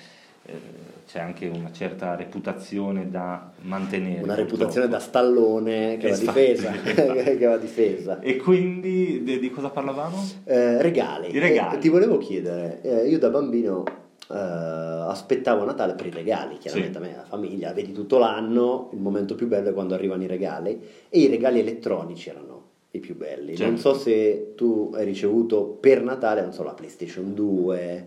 eh, 0.44 0.52
c'è 1.06 1.18
anche 1.20 1.48
una 1.48 1.72
certa 1.72 2.14
reputazione 2.14 3.10
da 3.10 3.50
mantenere. 3.62 4.22
Una 4.22 4.34
purtroppo. 4.34 4.42
reputazione 4.42 4.88
da 4.88 4.98
stallone 5.00 5.96
che 5.96 6.08
va 6.08 6.14
Esatto, 6.14 6.38
difesa. 6.38 6.72
esatto. 6.84 7.12
che 7.38 7.46
va 7.46 7.56
difesa. 7.56 8.20
E 8.20 8.36
quindi 8.36 9.22
di, 9.24 9.38
di 9.40 9.50
cosa 9.50 9.70
parlavamo? 9.70 10.22
Eh, 10.44 10.80
regali. 10.82 11.34
I 11.34 11.38
regali. 11.38 11.76
Eh, 11.76 11.78
ti 11.78 11.88
volevo 11.88 12.18
chiedere, 12.18 12.80
eh, 12.82 13.08
io 13.08 13.18
da 13.18 13.28
bambino 13.30 13.82
eh, 14.30 14.36
aspettavo 14.36 15.64
Natale 15.64 15.94
per 15.94 16.06
i 16.06 16.10
regali, 16.10 16.58
chiaramente 16.58 16.98
Sì. 16.98 17.04
a 17.04 17.08
me, 17.08 17.16
la 17.16 17.24
famiglia, 17.24 17.72
vedi 17.72 17.92
tutto 17.92 18.18
l'anno, 18.18 18.90
il 18.92 19.00
momento 19.00 19.34
più 19.34 19.46
bello 19.48 19.70
è 19.70 19.72
quando 19.72 19.94
arrivano 19.94 20.22
i 20.22 20.26
regali 20.26 20.80
e 21.08 21.18
i 21.18 21.26
regali 21.26 21.58
elettronici 21.58 22.28
erano 22.28 22.62
i 22.92 22.98
più 22.98 23.16
belli. 23.16 23.56
Certo. 23.56 23.70
Non 23.70 23.78
so 23.80 23.94
se 23.94 24.52
tu 24.56 24.92
hai 24.94 25.04
ricevuto 25.04 25.64
per 25.64 26.02
Natale, 26.02 26.42
non 26.42 26.52
so, 26.52 26.62
la 26.62 26.72
PlayStation 26.74 27.34
2. 27.34 28.06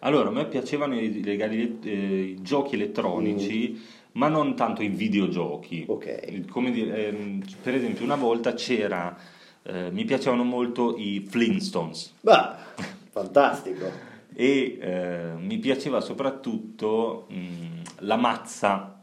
Allora, 0.00 0.28
a 0.28 0.32
me 0.32 0.46
piacevano 0.46 0.98
i, 0.98 1.22
regali, 1.24 1.78
eh, 1.82 1.90
i 1.90 2.42
giochi 2.42 2.74
elettronici, 2.76 3.80
ma 4.12 4.28
non 4.28 4.54
tanto 4.54 4.82
i 4.82 4.88
videogiochi. 4.88 5.84
Mm. 5.88 5.90
Ok. 5.92 6.48
Come 6.50 6.70
dire, 6.70 7.08
ehm, 7.08 7.42
per 7.62 7.74
esempio, 7.74 8.04
una 8.04 8.16
volta 8.16 8.52
c'era, 8.54 9.16
eh, 9.62 9.90
mi 9.90 10.04
piacevano 10.04 10.44
molto 10.44 10.94
i 10.96 11.26
Flintstones 11.28 12.14
Bah, 12.20 12.56
fantastico. 13.10 14.07
E 14.40 14.78
eh, 14.80 15.32
mi 15.36 15.58
piaceva 15.58 16.00
soprattutto 16.00 17.26
mh, 17.28 17.80
la 18.06 18.14
mazza, 18.14 19.02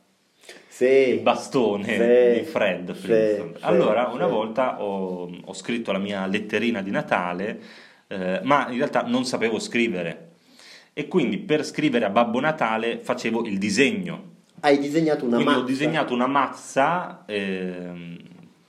Sì. 0.70 0.86
il 0.86 1.20
bastone 1.20 1.84
Sì. 1.84 2.40
di 2.40 2.46
Fred 2.46 2.94
Flintstone. 2.94 3.52
sì, 3.58 3.64
allora, 3.66 4.08
una 4.14 4.28
volta 4.28 4.82
ho, 4.82 5.30
ho 5.44 5.54
scritto 5.54 5.92
la 5.92 5.98
mia 5.98 6.26
letterina 6.26 6.82
di 6.82 6.90
Natale, 6.90 7.60
eh, 8.08 8.40
ma 8.44 8.70
in 8.70 8.78
realtà 8.78 9.02
non 9.02 9.26
sapevo 9.26 9.60
scrivere. 9.60 10.30
E 10.94 11.10
quindi 11.10 11.38
per 11.40 11.66
scrivere 11.66 12.06
a 12.06 12.10
Babbo 12.10 12.40
Natale 12.40 13.00
facevo 13.00 13.46
il 13.46 13.58
disegno. 13.58 14.32
Hai 14.62 14.78
disegnato 14.80 15.26
una 15.26 15.36
quindi 15.36 15.52
mazza. 15.52 15.64
ho 15.66 15.68
disegnato 15.68 16.14
una 16.14 16.28
mazza 16.28 17.24
ehm, 17.28 18.18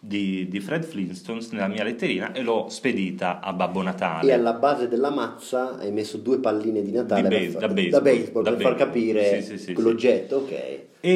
di, 0.07 0.47
di 0.49 0.61
Fred 0.61 0.85
Flintstones 0.85 1.51
nella 1.51 1.67
mia 1.67 1.83
letterina 1.83 2.33
e 2.33 2.43
l'ho 2.43 2.69
spedita 2.69 3.41
a 3.41 3.53
Babbo 3.53 3.83
Natale. 3.83 4.31
E 4.31 4.35
alla 4.35 4.53
base 4.53 4.87
della 4.87 5.11
mazza 5.11 5.77
hai 5.79 5.91
messo 5.91 6.19
due 6.19 6.39
palline 6.39 6.81
di 6.83 6.93
Natale 6.93 7.29
Di 7.29 7.49
far- 7.49 7.61
da 7.67 7.69
baseball, 7.69 7.91
da 7.91 8.01
baseball, 8.01 8.43
da 8.45 8.51
per 8.53 8.61
far 8.61 8.75
baseball. 8.75 8.77
capire 8.77 9.43
Sì, 9.43 9.43
sì, 9.43 9.59
sì, 9.59 9.81
l'oggetto, 9.83 10.37
ok. 10.37 10.79
E 11.01 11.13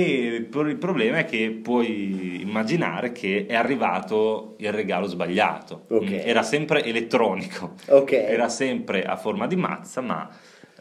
il 0.50 0.76
problema 0.76 1.18
è 1.18 1.24
che 1.24 1.50
puoi 1.62 2.40
immaginare 2.42 3.12
che 3.12 3.46
è 3.46 3.54
arrivato 3.54 4.54
il 4.58 4.72
regalo 4.72 5.06
sbagliato. 5.06 5.84
Ok. 5.88 6.10
Mm, 6.10 6.18
Era 6.24 6.42
sempre 6.42 6.84
elettronico, 6.84 7.74
Ok. 7.88 8.12
era 8.12 8.48
sempre 8.48 9.04
a 9.04 9.16
forma 9.16 9.46
di 9.46 9.56
mazza, 9.56 10.00
ma... 10.00 10.28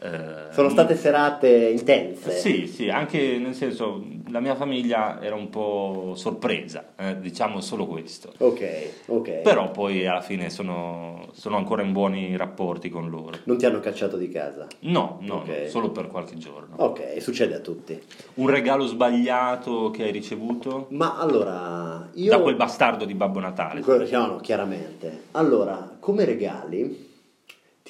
eh, 0.02 0.52
Sono 0.52 0.68
state 0.70 0.96
serate 0.96 1.48
intense. 1.48 2.30
Sì, 2.30 2.66
sì, 2.66 2.88
anche 2.88 3.38
nel 3.38 3.54
senso 3.54 4.02
la 4.30 4.40
mia 4.40 4.54
famiglia 4.54 5.20
era 5.20 5.34
un 5.34 5.48
po' 5.50 6.12
sorpresa, 6.14 6.92
eh, 6.96 7.18
diciamo 7.20 7.60
solo 7.60 7.86
questo. 7.86 8.32
Ok, 8.38 8.64
ok. 9.06 9.30
Però 9.42 9.70
poi 9.70 10.06
alla 10.06 10.20
fine 10.22 10.48
sono, 10.50 11.28
sono 11.32 11.56
ancora 11.56 11.82
in 11.82 11.92
buoni 11.92 12.36
rapporti 12.36 12.88
con 12.88 13.10
loro. 13.10 13.38
Non 13.44 13.58
ti 13.58 13.66
hanno 13.66 13.80
cacciato 13.80 14.16
di 14.16 14.28
casa. 14.28 14.66
No, 14.80 15.18
no, 15.22 15.34
Ok. 15.36 15.48
no, 15.48 15.68
solo 15.68 15.90
per 15.90 16.06
qualche 16.08 16.36
giorno. 16.38 16.76
Ok, 16.76 17.20
succede 17.20 17.54
a 17.56 17.60
tutti. 17.60 18.00
Un 18.34 18.48
regalo 18.48 18.86
sbagliato 18.86 19.90
che 19.90 20.04
hai 20.04 20.12
ricevuto? 20.12 20.86
Ma 20.90 21.18
allora, 21.18 22.08
io... 22.14 22.30
Da 22.30 22.38
quel 22.40 22.54
bastardo 22.56 23.04
di 23.04 23.14
Babbo 23.14 23.40
Natale. 23.40 23.80
Quello- 23.82 24.08
no, 24.10 24.26
no, 24.26 24.36
chiaramente. 24.40 25.24
Allora, 25.32 25.96
come 25.98 26.24
regali, 26.24 27.08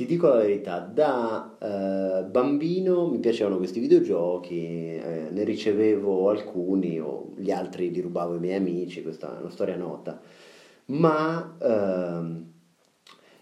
ti 0.01 0.07
dico 0.07 0.29
la 0.29 0.37
verità, 0.37 0.79
da 0.79 1.59
eh, 1.61 2.25
bambino 2.25 3.07
mi 3.07 3.19
piacevano 3.19 3.59
questi 3.59 3.81
videogiochi, 3.81 4.57
eh, 4.97 5.27
ne 5.31 5.45
ricevevo 5.45 6.31
alcuni 6.31 6.99
o 6.99 7.33
gli 7.37 7.51
altri 7.51 7.91
li 7.91 8.01
rubavo 8.01 8.33
ai 8.33 8.39
miei 8.41 8.57
amici, 8.57 9.03
questa 9.03 9.37
è 9.37 9.41
una 9.43 9.51
storia 9.51 9.77
nota. 9.77 10.19
Ma 10.87 11.55
ehm, 11.61 12.45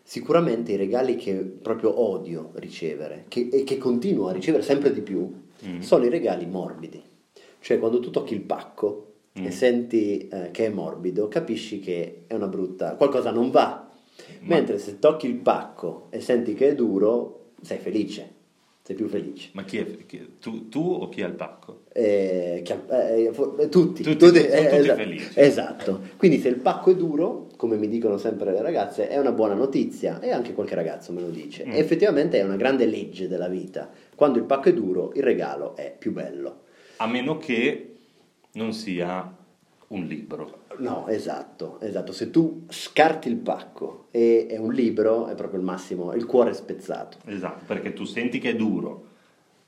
sicuramente 0.03 0.73
i 0.73 0.77
regali 0.77 1.15
che 1.15 1.35
proprio 1.35 2.01
odio 2.01 2.51
ricevere 2.55 3.27
che- 3.29 3.51
e 3.53 3.63
che 3.63 3.79
continuo 3.79 4.27
a 4.27 4.33
ricevere 4.33 4.65
sempre 4.65 4.93
di 4.93 5.01
più 5.01 5.33
Mm. 5.65 5.79
sono 5.81 6.05
i 6.07 6.09
regali 6.09 6.45
morbidi. 6.47 7.01
Cioè 7.61 7.79
quando 7.79 8.01
tu 8.01 8.11
tocchi 8.11 8.35
il 8.35 8.41
pacco 8.43 9.13
Mm. 9.39 9.45
e 9.47 9.51
senti 9.53 10.27
eh, 10.27 10.51
che 10.51 10.67
è 10.67 10.71
morbido, 10.71 11.29
capisci 11.29 11.79
che 11.79 12.25
è 12.27 12.35
una 12.35 12.49
brutta, 12.49 12.95
qualcosa 12.97 13.31
non 13.31 13.51
va. 13.51 13.88
Ma- 14.41 14.57
Mentre 14.57 14.79
se 14.79 14.99
tocchi 14.99 15.27
il 15.27 15.35
pacco 15.37 16.07
e 16.11 16.21
senti 16.21 16.55
che 16.55 16.69
è 16.71 16.75
duro, 16.75 17.51
sei 17.63 17.79
felice, 17.79 18.35
sei 18.83 18.97
più 18.97 19.09
felice. 19.09 19.51
Ma 19.53 19.65
chi 19.65 19.79
è? 19.79 20.07
chi- 20.07 20.37
tu, 20.41 20.69
tu 20.69 20.81
o 20.81 21.09
chi 21.09 21.23
ha 21.23 21.27
il 21.27 21.35
pacco? 21.35 21.83
Eh, 21.93 22.63
che- 22.65 23.25
eh, 23.27 23.33
fo- 23.33 23.57
eh, 23.59 23.69
tutti, 23.69 24.03
Tutti- 24.03 24.19
sono 24.27 24.33
tutti 24.33 24.47
esa- 24.47 24.95
felici. 24.95 25.31
Esatto. 25.35 26.01
Quindi 26.17 26.39
se 26.39 26.49
il 26.49 26.57
pacco 26.57 26.91
è 26.91 26.97
duro, 26.97 27.49
come 27.57 27.77
mi 27.77 27.89
dicono 27.89 28.17
sempre 28.19 28.53
le 28.53 28.63
ragazze, 28.63 29.09
è 29.09 29.19
una 29.19 29.33
buona 29.33 29.55
notizia 29.55 30.21
e 30.21 30.31
anche 30.31 30.53
qualche 30.55 30.75
ragazzo 30.75 31.13
me 31.13 31.21
lo 31.21 31.29
dice. 31.31 31.65
Mm. 31.67 31.73
E 31.73 31.79
effettivamente 31.79 32.39
è 32.39 32.43
una 32.45 32.57
grande 32.57 32.87
legge 32.87 33.29
della 33.29 33.49
vita. 33.49 33.91
Quando 34.15 34.39
il 34.39 34.45
pacco 34.45 34.69
è 34.69 34.75
duro, 34.75 35.13
il 35.15 35.23
regalo 35.23 35.77
è 35.77 35.95
più 35.97 36.13
bello. 36.13 36.63
A 36.97 37.07
meno 37.07 37.37
che 37.39 37.95
non 38.53 38.73
sia 38.73 39.37
un 39.89 40.07
libro. 40.07 40.65
No, 40.79 41.09
esatto, 41.09 41.81
esatto. 41.81 42.13
Se 42.13 42.31
tu 42.31 42.65
scarti 42.69 43.29
il 43.29 43.37
pacco 43.37 44.07
e 44.11 44.47
è 44.49 44.57
un 44.57 44.73
libro, 44.73 45.27
è 45.27 45.35
proprio 45.35 45.59
il 45.59 45.65
massimo, 45.65 46.13
il 46.13 46.27
cuore 46.27 46.51
è 46.51 46.55
spezzato. 46.55 47.19
Esatto, 47.25 47.65
perché 47.67 47.93
tu 47.93 48.05
senti 48.05 48.39
che 48.39 48.51
è 48.51 48.57
duro, 48.57 49.07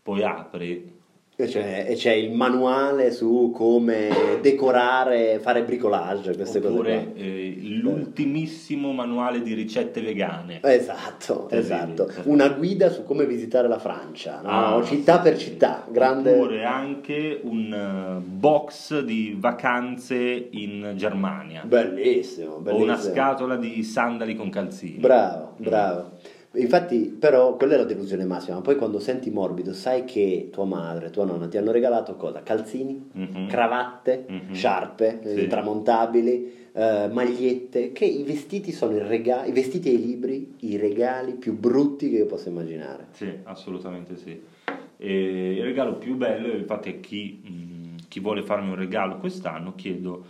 poi 0.02 0.22
apri 0.22 0.99
c'è, 1.46 1.86
e 1.88 1.94
c'è 1.94 2.12
il 2.12 2.32
manuale 2.32 3.10
su 3.10 3.52
come 3.54 4.08
decorare, 4.40 5.38
fare 5.40 5.62
bricolage, 5.64 6.34
queste 6.34 6.60
cose 6.60 6.72
oppure 6.72 7.04
qua. 7.12 7.22
eh, 7.22 7.56
l'ultimissimo 7.60 8.92
manuale 8.92 9.42
di 9.42 9.54
ricette 9.54 10.00
vegane. 10.00 10.60
Esatto, 10.62 11.46
Terribile. 11.48 11.74
esatto. 12.04 12.08
Una 12.24 12.48
guida 12.48 12.90
su 12.90 13.04
come 13.04 13.26
visitare 13.26 13.68
la 13.68 13.78
Francia, 13.78 14.40
no? 14.42 14.48
Ah, 14.78 14.82
città 14.84 15.16
sì, 15.16 15.22
per 15.22 15.38
sì. 15.38 15.44
città, 15.46 15.86
grande. 15.90 16.32
Oppure 16.34 16.64
anche 16.64 17.40
un 17.42 17.72
eh, 17.72 18.20
box 18.24 19.00
di 19.00 19.36
vacanze 19.38 20.48
in 20.50 20.92
Germania. 20.96 21.62
Bellissimo, 21.64 22.54
o 22.54 22.58
bellissimo. 22.58 22.84
una 22.92 22.98
scatola 22.98 23.56
di 23.56 23.82
sandali 23.82 24.34
con 24.34 24.50
calzini. 24.50 24.98
Bravo, 24.98 25.48
Mm. 25.60 25.62
Infatti, 26.54 27.16
però, 27.16 27.54
quella 27.56 27.74
è 27.74 27.76
la 27.76 27.84
delusione 27.84 28.24
massima. 28.24 28.60
Poi 28.60 28.74
quando 28.74 28.98
senti 28.98 29.30
morbido, 29.30 29.72
sai 29.72 30.04
che 30.04 30.48
tua 30.50 30.64
madre, 30.64 31.10
tua 31.10 31.24
nonna 31.24 31.46
ti 31.46 31.56
hanno 31.56 31.70
regalato 31.70 32.16
cosa? 32.16 32.42
Calzini, 32.42 33.08
Mhm. 33.12 33.46
cravatte, 33.46 34.24
Mhm. 34.28 34.52
sciarpe 34.54 35.20
eh, 35.22 35.34
Sì. 35.42 35.46
tramontabili, 35.46 36.58
eh, 36.72 37.08
magliette, 37.08 37.92
che 37.92 38.04
i 38.04 38.24
vestiti 38.24 38.72
sono 38.72 38.96
i 38.96 38.98
regali, 38.98 39.50
i 39.50 39.52
vestiti 39.52 39.90
e 39.90 39.92
i 39.92 40.04
libri, 40.04 40.54
i 40.60 40.76
regali 40.76 41.34
più 41.34 41.56
brutti 41.56 42.10
che 42.10 42.16
io 42.16 42.26
possa 42.26 42.48
immaginare. 42.48 43.06
Sì, 43.12 43.30
assolutamente 43.44 44.16
sì. 44.16 44.40
E 44.96 45.54
il 45.54 45.62
regalo 45.62 45.94
più 45.98 46.16
bello, 46.16 46.48
infatti, 46.52 46.88
a 46.88 46.92
chi, 46.94 47.40
mh, 47.44 48.08
chi 48.08 48.18
vuole 48.18 48.42
farmi 48.42 48.70
un 48.70 48.76
regalo 48.76 49.18
quest'anno, 49.18 49.74
chiedo 49.76 50.24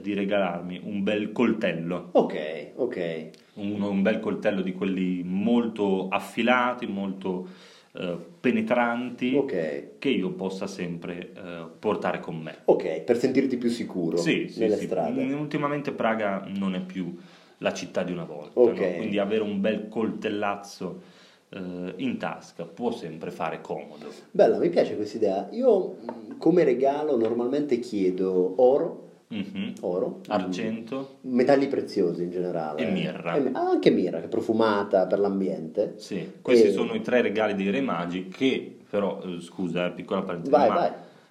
di 0.00 0.14
regalarmi 0.14 0.80
un 0.84 1.02
bel 1.02 1.32
coltello. 1.32 2.08
Ok, 2.12 2.72
ok. 2.76 3.30
Un, 3.54 3.80
un 3.80 4.02
bel 4.02 4.20
coltello 4.20 4.60
di 4.62 4.72
quelli 4.72 5.22
molto 5.24 6.08
affilati, 6.08 6.86
molto 6.86 7.48
eh, 7.92 8.16
penetranti 8.40 9.34
Ok. 9.36 9.98
che 9.98 10.08
io 10.08 10.30
possa 10.32 10.66
sempre 10.66 11.32
eh, 11.34 11.64
portare 11.78 12.20
con 12.20 12.36
me. 12.36 12.58
Ok, 12.64 13.00
per 13.02 13.16
sentirti 13.16 13.56
più 13.56 13.70
sicuro 13.70 14.16
Sì, 14.16 14.48
sì, 14.48 14.60
nelle 14.60 14.76
sì. 14.76 14.86
strade. 14.86 15.22
Mm, 15.24 15.38
Ultimamente 15.38 15.92
Praga 15.92 16.44
non 16.48 16.74
è 16.74 16.80
più 16.80 17.16
la 17.58 17.72
città 17.72 18.02
di 18.02 18.12
una 18.12 18.24
volta, 18.24 18.60
Ok. 18.60 18.78
no? 18.78 18.92
quindi 18.96 19.18
avere 19.18 19.42
un 19.42 19.60
bel 19.60 19.88
coltellazzo 19.88 21.00
eh, 21.48 21.94
in 21.96 22.18
tasca 22.18 22.64
può 22.64 22.90
sempre 22.90 23.30
fare 23.30 23.60
comodo. 23.62 24.08
Bella, 24.30 24.58
mi 24.58 24.68
piace 24.68 24.96
questa 24.96 25.16
idea. 25.16 25.48
Io 25.52 25.96
mh, 26.02 26.36
come 26.38 26.64
regalo 26.64 27.16
normalmente 27.16 27.78
chiedo 27.78 28.54
oro, 28.58 29.05
Mhm. 29.28 29.72
oro, 29.80 30.20
Argento, 30.28 31.18
metalli 31.22 31.66
preziosi 31.66 32.22
in 32.22 32.30
generale. 32.30 32.82
E 32.82 32.90
mirra. 32.90 33.34
E 33.34 33.50
ah, 33.52 33.70
anche 33.70 33.90
mirra, 33.90 34.20
che 34.20 34.26
è 34.26 34.28
profumata 34.28 35.06
per 35.06 35.18
l'ambiente. 35.18 35.94
sì, 35.96 36.34
questi 36.40 36.68
E- 36.68 36.72
sono 36.72 36.94
i 36.94 37.00
tre 37.00 37.22
regali 37.22 37.54
dei 37.54 37.70
Re 37.70 37.80
Magi 37.80 38.28
che 38.28 38.76
però, 38.88 39.20
eh, 39.24 39.40
scusa, 39.40 39.86
eh, 39.86 39.90
piccola 39.90 40.22
parentesi, 40.22 40.50
Vai, 40.52 40.68
vai. 40.68 40.90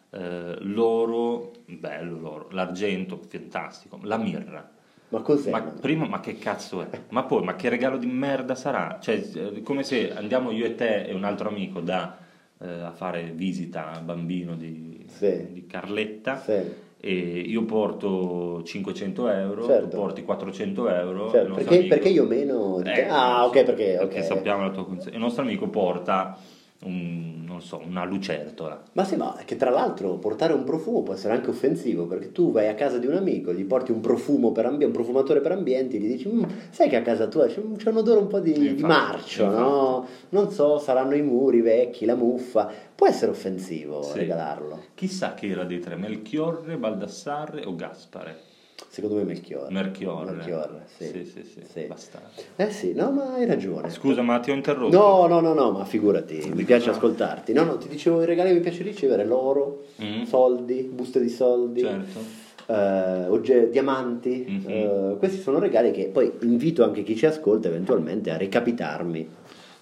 eh, 0.10 0.58
l'oro, 0.62 1.52
bello 1.68 2.20
l'oro, 2.20 2.48
l'argento, 2.52 3.18
fantastico, 3.28 3.98
la 4.04 4.18
mirra. 4.18 4.70
Ma 5.10 5.22
cos'è? 5.22 5.52
Ma 5.52 5.62
prima, 5.62 6.06
ma 6.06 6.20
che 6.20 6.38
cazzo 6.38 6.82
è? 6.82 6.88
Ma 7.10 7.24
poi, 7.24 7.44
ma 7.44 7.56
che 7.56 7.70
regalo 7.70 7.98
di 7.98 8.08
merda 8.08 8.56
sarà? 8.56 8.98
Cioè, 9.00 9.24
eh, 9.36 9.62
come 9.62 9.84
se 9.84 10.14
andiamo 10.14 10.52
io 10.52 10.66
e 10.66 10.76
te 10.76 11.06
e 11.06 11.14
un 11.14 11.24
altro 11.24 11.48
amico 11.48 11.80
da, 11.80 12.18
eh, 12.60 12.68
a 12.68 12.92
fare 12.92 13.32
visita 13.34 13.92
al 13.94 14.04
bambino 14.04 14.56
di, 14.56 15.06
Sì. 15.08 15.48
di 15.54 15.66
Carletta 15.66 16.38
Sì. 16.42 16.84
Io 17.12 17.64
porto 17.66 18.62
500 18.64 19.30
euro, 19.30 19.66
Certo. 19.66 19.88
tu 19.90 19.96
porti 19.96 20.24
400 20.24 20.90
euro. 20.90 21.24
Nostro 21.26 21.54
perché, 21.54 21.76
amico- 21.76 21.88
perché 21.88 22.10
io 22.10 22.26
meno? 22.26 22.82
Eh, 22.84 23.06
Ah, 23.08 23.46
ok, 23.46 23.64
perché, 23.64 23.96
perché 24.00 24.20
ok. 24.20 24.24
sappiamo 24.26 24.64
la 24.64 24.72
tua 24.72 24.86
condizione. 24.86 25.16
Il 25.16 25.22
nostro 25.22 25.44
amico 25.44 25.68
porta 25.70 26.38
un, 26.84 27.44
non 27.46 27.62
so, 27.62 27.82
una 27.84 28.04
lucertola. 28.06 28.84
Ma 28.94 29.04
sì, 29.06 29.16
ma 29.16 29.36
che 29.46 29.56
tra 29.56 29.70
l'altro 29.72 30.18
portare 30.18 30.54
un 30.54 30.64
profumo 30.64 31.02
può 31.04 31.14
essere 31.14 31.34
anche 31.34 31.50
offensivo, 31.50 32.06
perché 32.06 32.32
tu 32.32 32.52
vai 32.52 32.68
a 32.68 32.76
casa 32.76 32.98
di 33.00 33.08
un 33.08 33.14
amico, 33.16 33.54
gli 33.54 33.64
porti 33.64 33.92
un 33.92 34.02
profumo 34.02 34.52
per 34.52 34.66
ambiente, 34.66 34.86
un 34.86 34.92
profumatore 34.92 35.40
per 35.42 35.54
ambienti, 35.54 36.00
gli 36.00 36.08
dici, 36.08 36.28
"Mm, 36.30 36.44
sai 36.70 36.90
che 36.90 36.98
a 36.98 37.02
casa 37.02 37.28
tua 37.28 37.48
c'è, 37.48 37.60
un- 37.60 37.76
c'è 37.78 37.90
un 37.90 37.98
odore 37.98 38.20
un 38.20 38.28
po' 38.28 38.40
di, 38.40 38.52
di 38.54 38.68
Infatti, 38.68 38.84
marcio, 38.84 39.50
no? 39.50 40.06
Non 40.30 40.52
so, 40.52 40.78
saranno 40.78 41.16
i 41.16 41.22
muri 41.22 41.62
vecchi, 41.62 42.06
la 42.06 42.16
muffa. 42.16 42.70
Può 42.94 43.08
essere 43.08 43.32
offensivo 43.32 44.02
Sì. 44.04 44.20
regalarlo. 44.20 44.84
Chissà 44.94 45.34
che 45.34 45.48
era 45.48 45.64
dei 45.64 45.80
tre, 45.80 45.96
Melchiorre, 45.96 46.78
Baldassarre 46.78 47.64
o 47.66 47.76
Gaspare? 47.76 48.54
Secondo 48.90 49.16
me 49.16 49.24
Melchiorre. 49.24 49.72
Melchiorre. 49.72 50.32
Melchiorre, 50.32 50.86
sì. 50.98 51.06
Sì, 51.06 51.26
sì, 51.26 51.44
sì, 51.44 51.62
Sì. 51.72 51.82
bastardo. 51.86 52.42
Eh 52.58 52.72
sì, 52.72 52.94
no, 52.94 53.12
ma 53.12 53.34
hai 53.34 53.46
ragione. 53.46 53.90
Scusa, 53.90 54.22
ma 54.22 54.40
ti 54.40 54.52
ho 54.52 54.54
interrotto? 54.54 54.96
No, 54.98 55.28
no, 55.28 55.40
no, 55.40 55.54
no, 55.54 55.72
ma 55.72 55.86
figurati, 55.86 56.52
mi 56.54 56.64
piace 56.64 56.90
ascoltarti. 56.90 57.54
No, 57.54 57.64
no, 57.64 57.78
ti 57.78 57.88
dicevo 57.88 58.22
i 58.22 58.26
regali 58.26 58.50
che 58.50 58.56
mi 58.56 58.62
piace 58.62 58.84
ricevere, 58.84 59.26
l'oro, 59.26 59.84
Mm. 60.02 60.24
soldi, 60.24 60.90
buste 60.92 61.20
di 61.22 61.30
soldi. 61.30 61.80
Certo. 61.82 62.44
eh, 62.68 63.28
ogge- 63.28 63.70
diamanti, 63.70 64.44
Mhm. 64.66 64.70
eh, 64.72 65.16
questi 65.20 65.40
sono 65.40 65.60
regali 65.60 65.92
che 65.92 66.06
poi 66.06 66.32
invito 66.42 66.84
anche 66.84 67.04
chi 67.04 67.16
ci 67.16 67.28
ascolta 67.28 67.68
eventualmente 67.68 68.32
a 68.32 68.38
recapitarmi. 68.38 69.30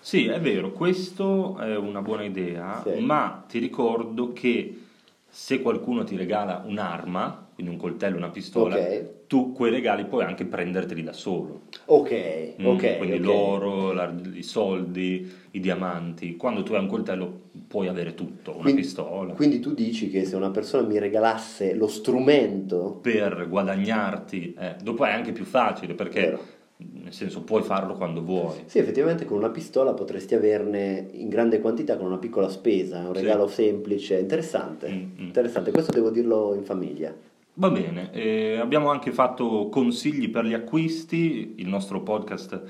Sì, 0.01 0.27
è 0.27 0.37
vero, 0.41 0.71
questo 0.73 1.57
è 1.59 1.77
una 1.77 2.01
buona 2.01 2.25
idea, 2.25 2.83
Sì. 2.85 2.99
ma 2.99 3.41
ti 3.47 3.59
ricordo 3.59 4.33
che 4.33 4.81
se 5.29 5.61
qualcuno 5.61 6.03
ti 6.03 6.17
regala 6.17 6.61
un'arma, 6.65 7.42
quindi 7.53 7.71
un 7.71 7.77
coltello, 7.79 8.17
una 8.17 8.29
pistola, 8.29 8.75
Ok. 8.77 9.27
tu 9.27 9.51
quei 9.51 9.71
regali 9.71 10.05
puoi 10.05 10.23
anche 10.23 10.45
prenderteli 10.45 11.03
da 11.03 11.13
solo. 11.13 11.61
Ok, 11.85 12.55
Mm, 12.61 12.65
ok. 12.65 12.97
quindi 12.97 13.17
ok. 13.17 13.23
l'oro, 13.23 13.91
la- 13.93 14.13
i 14.33 14.43
soldi, 14.43 15.31
i 15.51 15.59
diamanti. 15.59 16.35
Quando 16.35 16.63
tu 16.63 16.73
hai 16.73 16.79
un 16.81 16.87
coltello 16.87 17.41
puoi 17.67 17.87
avere 17.87 18.13
tutto, 18.15 18.51
una 18.51 18.61
Quindi- 18.61 18.81
pistola. 18.81 19.33
Quindi 19.33 19.59
tu 19.59 19.73
dici 19.73 20.09
che 20.09 20.25
se 20.25 20.35
una 20.35 20.49
persona 20.51 20.87
mi 20.87 20.97
regalasse 20.99 21.73
lo 21.75 21.87
strumento, 21.87 22.99
Per 23.01 23.47
guadagnarti, 23.49 24.55
eh, 24.57 24.75
dopo 24.83 25.05
è 25.05 25.11
anche 25.11 25.31
più 25.31 25.45
facile 25.45 25.93
perché, 25.93 26.21
Vero. 26.21 26.39
nel 26.77 27.13
senso, 27.13 27.41
puoi 27.43 27.61
farlo 27.63 27.93
quando 27.93 28.21
vuoi. 28.23 28.63
sì, 28.65 28.79
effettivamente 28.79 29.25
con 29.25 29.37
una 29.37 29.49
pistola 29.49 29.93
potresti 29.93 30.35
averne 30.35 31.07
in 31.11 31.29
grande 31.29 31.59
quantità 31.59 31.97
con 31.97 32.07
una 32.07 32.17
piccola 32.17 32.49
spesa, 32.49 32.99
un 32.99 33.13
Sì. 33.15 33.21
regalo 33.21 33.47
semplice, 33.47 34.17
interessante. 34.19 34.89
Mm, 34.89 34.95
mm. 35.21 35.25
Interessante, 35.27 35.71
questo 35.71 35.91
devo 35.91 36.09
dirlo 36.09 36.53
in 36.55 36.63
famiglia. 36.63 37.13
Va 37.55 37.69
bene, 37.69 38.11
eh, 38.13 38.57
abbiamo 38.57 38.89
anche 38.89 39.11
fatto 39.11 39.69
consigli 39.69 40.31
per 40.31 40.45
gli 40.45 40.53
acquisti, 40.53 41.53
il 41.57 41.67
nostro 41.67 42.01
podcast 42.01 42.61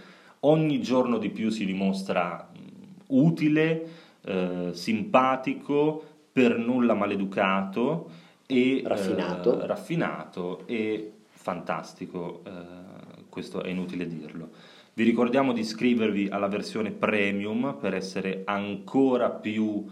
ogni 0.42 0.82
giorno 0.82 1.18
di 1.20 1.30
più 1.30 1.50
si 1.50 1.66
dimostra 1.66 2.50
mh, 2.52 2.58
utile, 3.08 3.88
eh, 4.26 4.70
simpatico, 4.74 6.04
per 6.34 6.58
nulla 6.58 6.96
maleducato 6.96 8.10
e 8.46 8.80
eh, 8.80 8.82
Raffinato. 8.86 9.66
raffinato 9.66 10.64
e 10.68 11.12
fantastico, 11.30 12.42
eh, 12.46 12.52
questo 13.30 13.64
è 13.64 13.70
inutile 13.70 14.06
dirlo. 14.06 14.50
Vi 14.94 15.04
ricordiamo 15.04 15.54
di 15.54 15.62
iscrivervi 15.62 16.28
alla 16.30 16.48
versione 16.48 16.92
premium 16.92 17.78
per 17.80 17.94
essere 17.94 18.42
ancora 18.46 19.30
più 19.30 19.86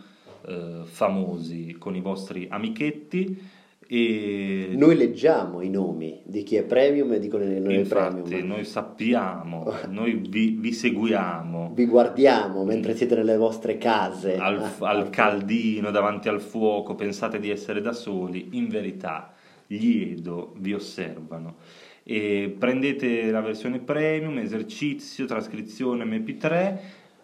eh, 0.48 0.82
famosi 0.84 1.78
con 1.80 1.96
i 1.96 2.02
vostri 2.02 2.48
amichetti 2.50 3.60
e 3.94 4.70
Noi 4.72 4.96
leggiamo 4.96 5.60
i 5.60 5.70
nomi 5.70 6.22
di 6.24 6.44
chi 6.44 6.56
è 6.56 6.64
premium 6.64 7.12
e 7.12 7.20
di 7.20 7.28
chi 7.28 7.36
non 7.36 7.72
è 7.72 7.82
premium. 7.82 8.48
noi 8.48 8.64
sappiamo, 8.64 9.70
noi 9.90 10.14
vi, 10.30 10.56
vi 10.58 10.72
seguiamo 10.72 11.74
Vi 11.76 11.86
guardiamo 11.88 12.64
mentre 12.64 12.96
siete 12.96 13.16
nelle 13.16 13.36
vostre 13.36 13.78
case. 13.78 14.38
al, 14.38 14.62
Ah, 14.62 14.88
al 14.88 15.10
caldino 15.12 15.92
davanti 15.92 16.30
al 16.30 16.40
fuoco, 16.40 16.96
pensate 16.96 17.38
di 17.38 17.50
essere 17.50 17.82
da 17.82 17.92
soli, 17.92 18.52
in 18.54 18.70
verità 18.70 19.34
gli 19.68 20.14
Edo 20.14 20.54
vi 20.60 20.72
osservano. 20.72 21.56
E 22.04 22.56
prendete 22.58 23.30
la 23.30 23.42
versione 23.42 23.80
premium, 23.80 24.38
esercizio, 24.38 25.26
trascrizione 25.26 26.06
MP3. 26.06 26.78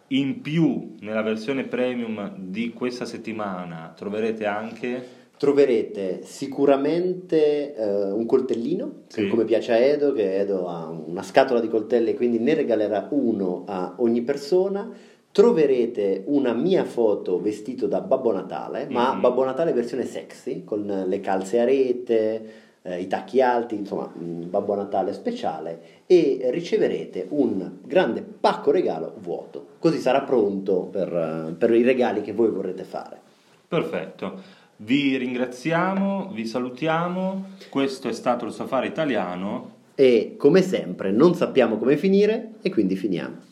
In 0.08 0.42
più, 0.42 0.96
nella 1.00 1.22
versione 1.22 1.64
premium 1.64 2.34
di 2.38 2.74
questa 2.74 3.06
settimana 3.06 3.94
troverete 3.96 4.46
anche 4.46 5.17
Troverete 5.38 6.22
sicuramente 6.24 7.76
eh, 7.76 8.12
un 8.12 8.26
coltellino, 8.26 8.92
Sì. 9.08 9.28
come 9.28 9.46
piace 9.46 9.72
a 9.72 9.78
Edo, 9.78 10.12
che 10.12 10.40
Edo 10.40 10.68
ha 10.68 10.88
una 10.88 11.22
scatola 11.22 11.60
di 11.60 11.68
coltelli 11.70 12.10
e 12.10 12.16
quindi 12.16 12.40
ne 12.40 12.56
regalerà 12.56 13.08
uno 13.12 13.64
a 13.68 13.94
ogni 13.98 14.24
persona. 14.24 14.90
Troverete 15.32 16.24
una 16.26 16.54
mia 16.54 16.84
foto 16.86 17.40
vestito 17.40 17.86
da 17.86 18.02
Babbo 18.02 18.32
Natale, 18.32 18.88
ma 18.90 19.14
Mhm. 19.14 19.22
Babbo 19.22 19.44
Natale 19.44 19.74
versione 19.74 20.06
sexy, 20.06 20.64
con 20.64 21.04
le 21.06 21.20
calze 21.20 21.60
a 21.60 21.66
rete, 21.66 22.46
eh, 22.82 23.00
i 23.00 23.06
tacchi 23.06 23.40
alti, 23.40 23.76
insomma, 23.76 24.12
Babbo 24.16 24.74
Natale 24.74 25.14
speciale 25.14 25.80
e 26.08 26.48
riceverete 26.50 27.28
un 27.30 27.74
grande 27.84 28.24
pacco 28.24 28.72
regalo 28.72 29.14
vuoto. 29.20 29.66
Così 29.78 30.00
sarà 30.00 30.22
pronto 30.22 30.88
per, 30.92 31.14
eh, 31.14 31.54
per 31.54 31.72
i 31.76 31.84
regali 31.84 32.22
che 32.22 32.34
voi 32.34 32.50
vorrete 32.50 32.84
fare. 32.84 33.20
Perfetto. 33.68 34.57
Vi 34.80 35.18
ringraziamo, 35.18 36.30
vi 36.32 36.46
salutiamo. 36.46 37.46
Questo 37.70 38.10
è 38.10 38.14
stato 38.14 38.46
il 38.46 38.52
Safari 38.52 38.88
Italiano. 38.88 39.76
E 39.96 40.36
come 40.38 40.62
sempre 40.62 41.12
non 41.12 41.34
sappiamo 41.34 41.78
come 41.78 41.98
finire 41.98 42.52
e 42.62 42.70
quindi 42.70 42.96
finiamo. 42.96 43.47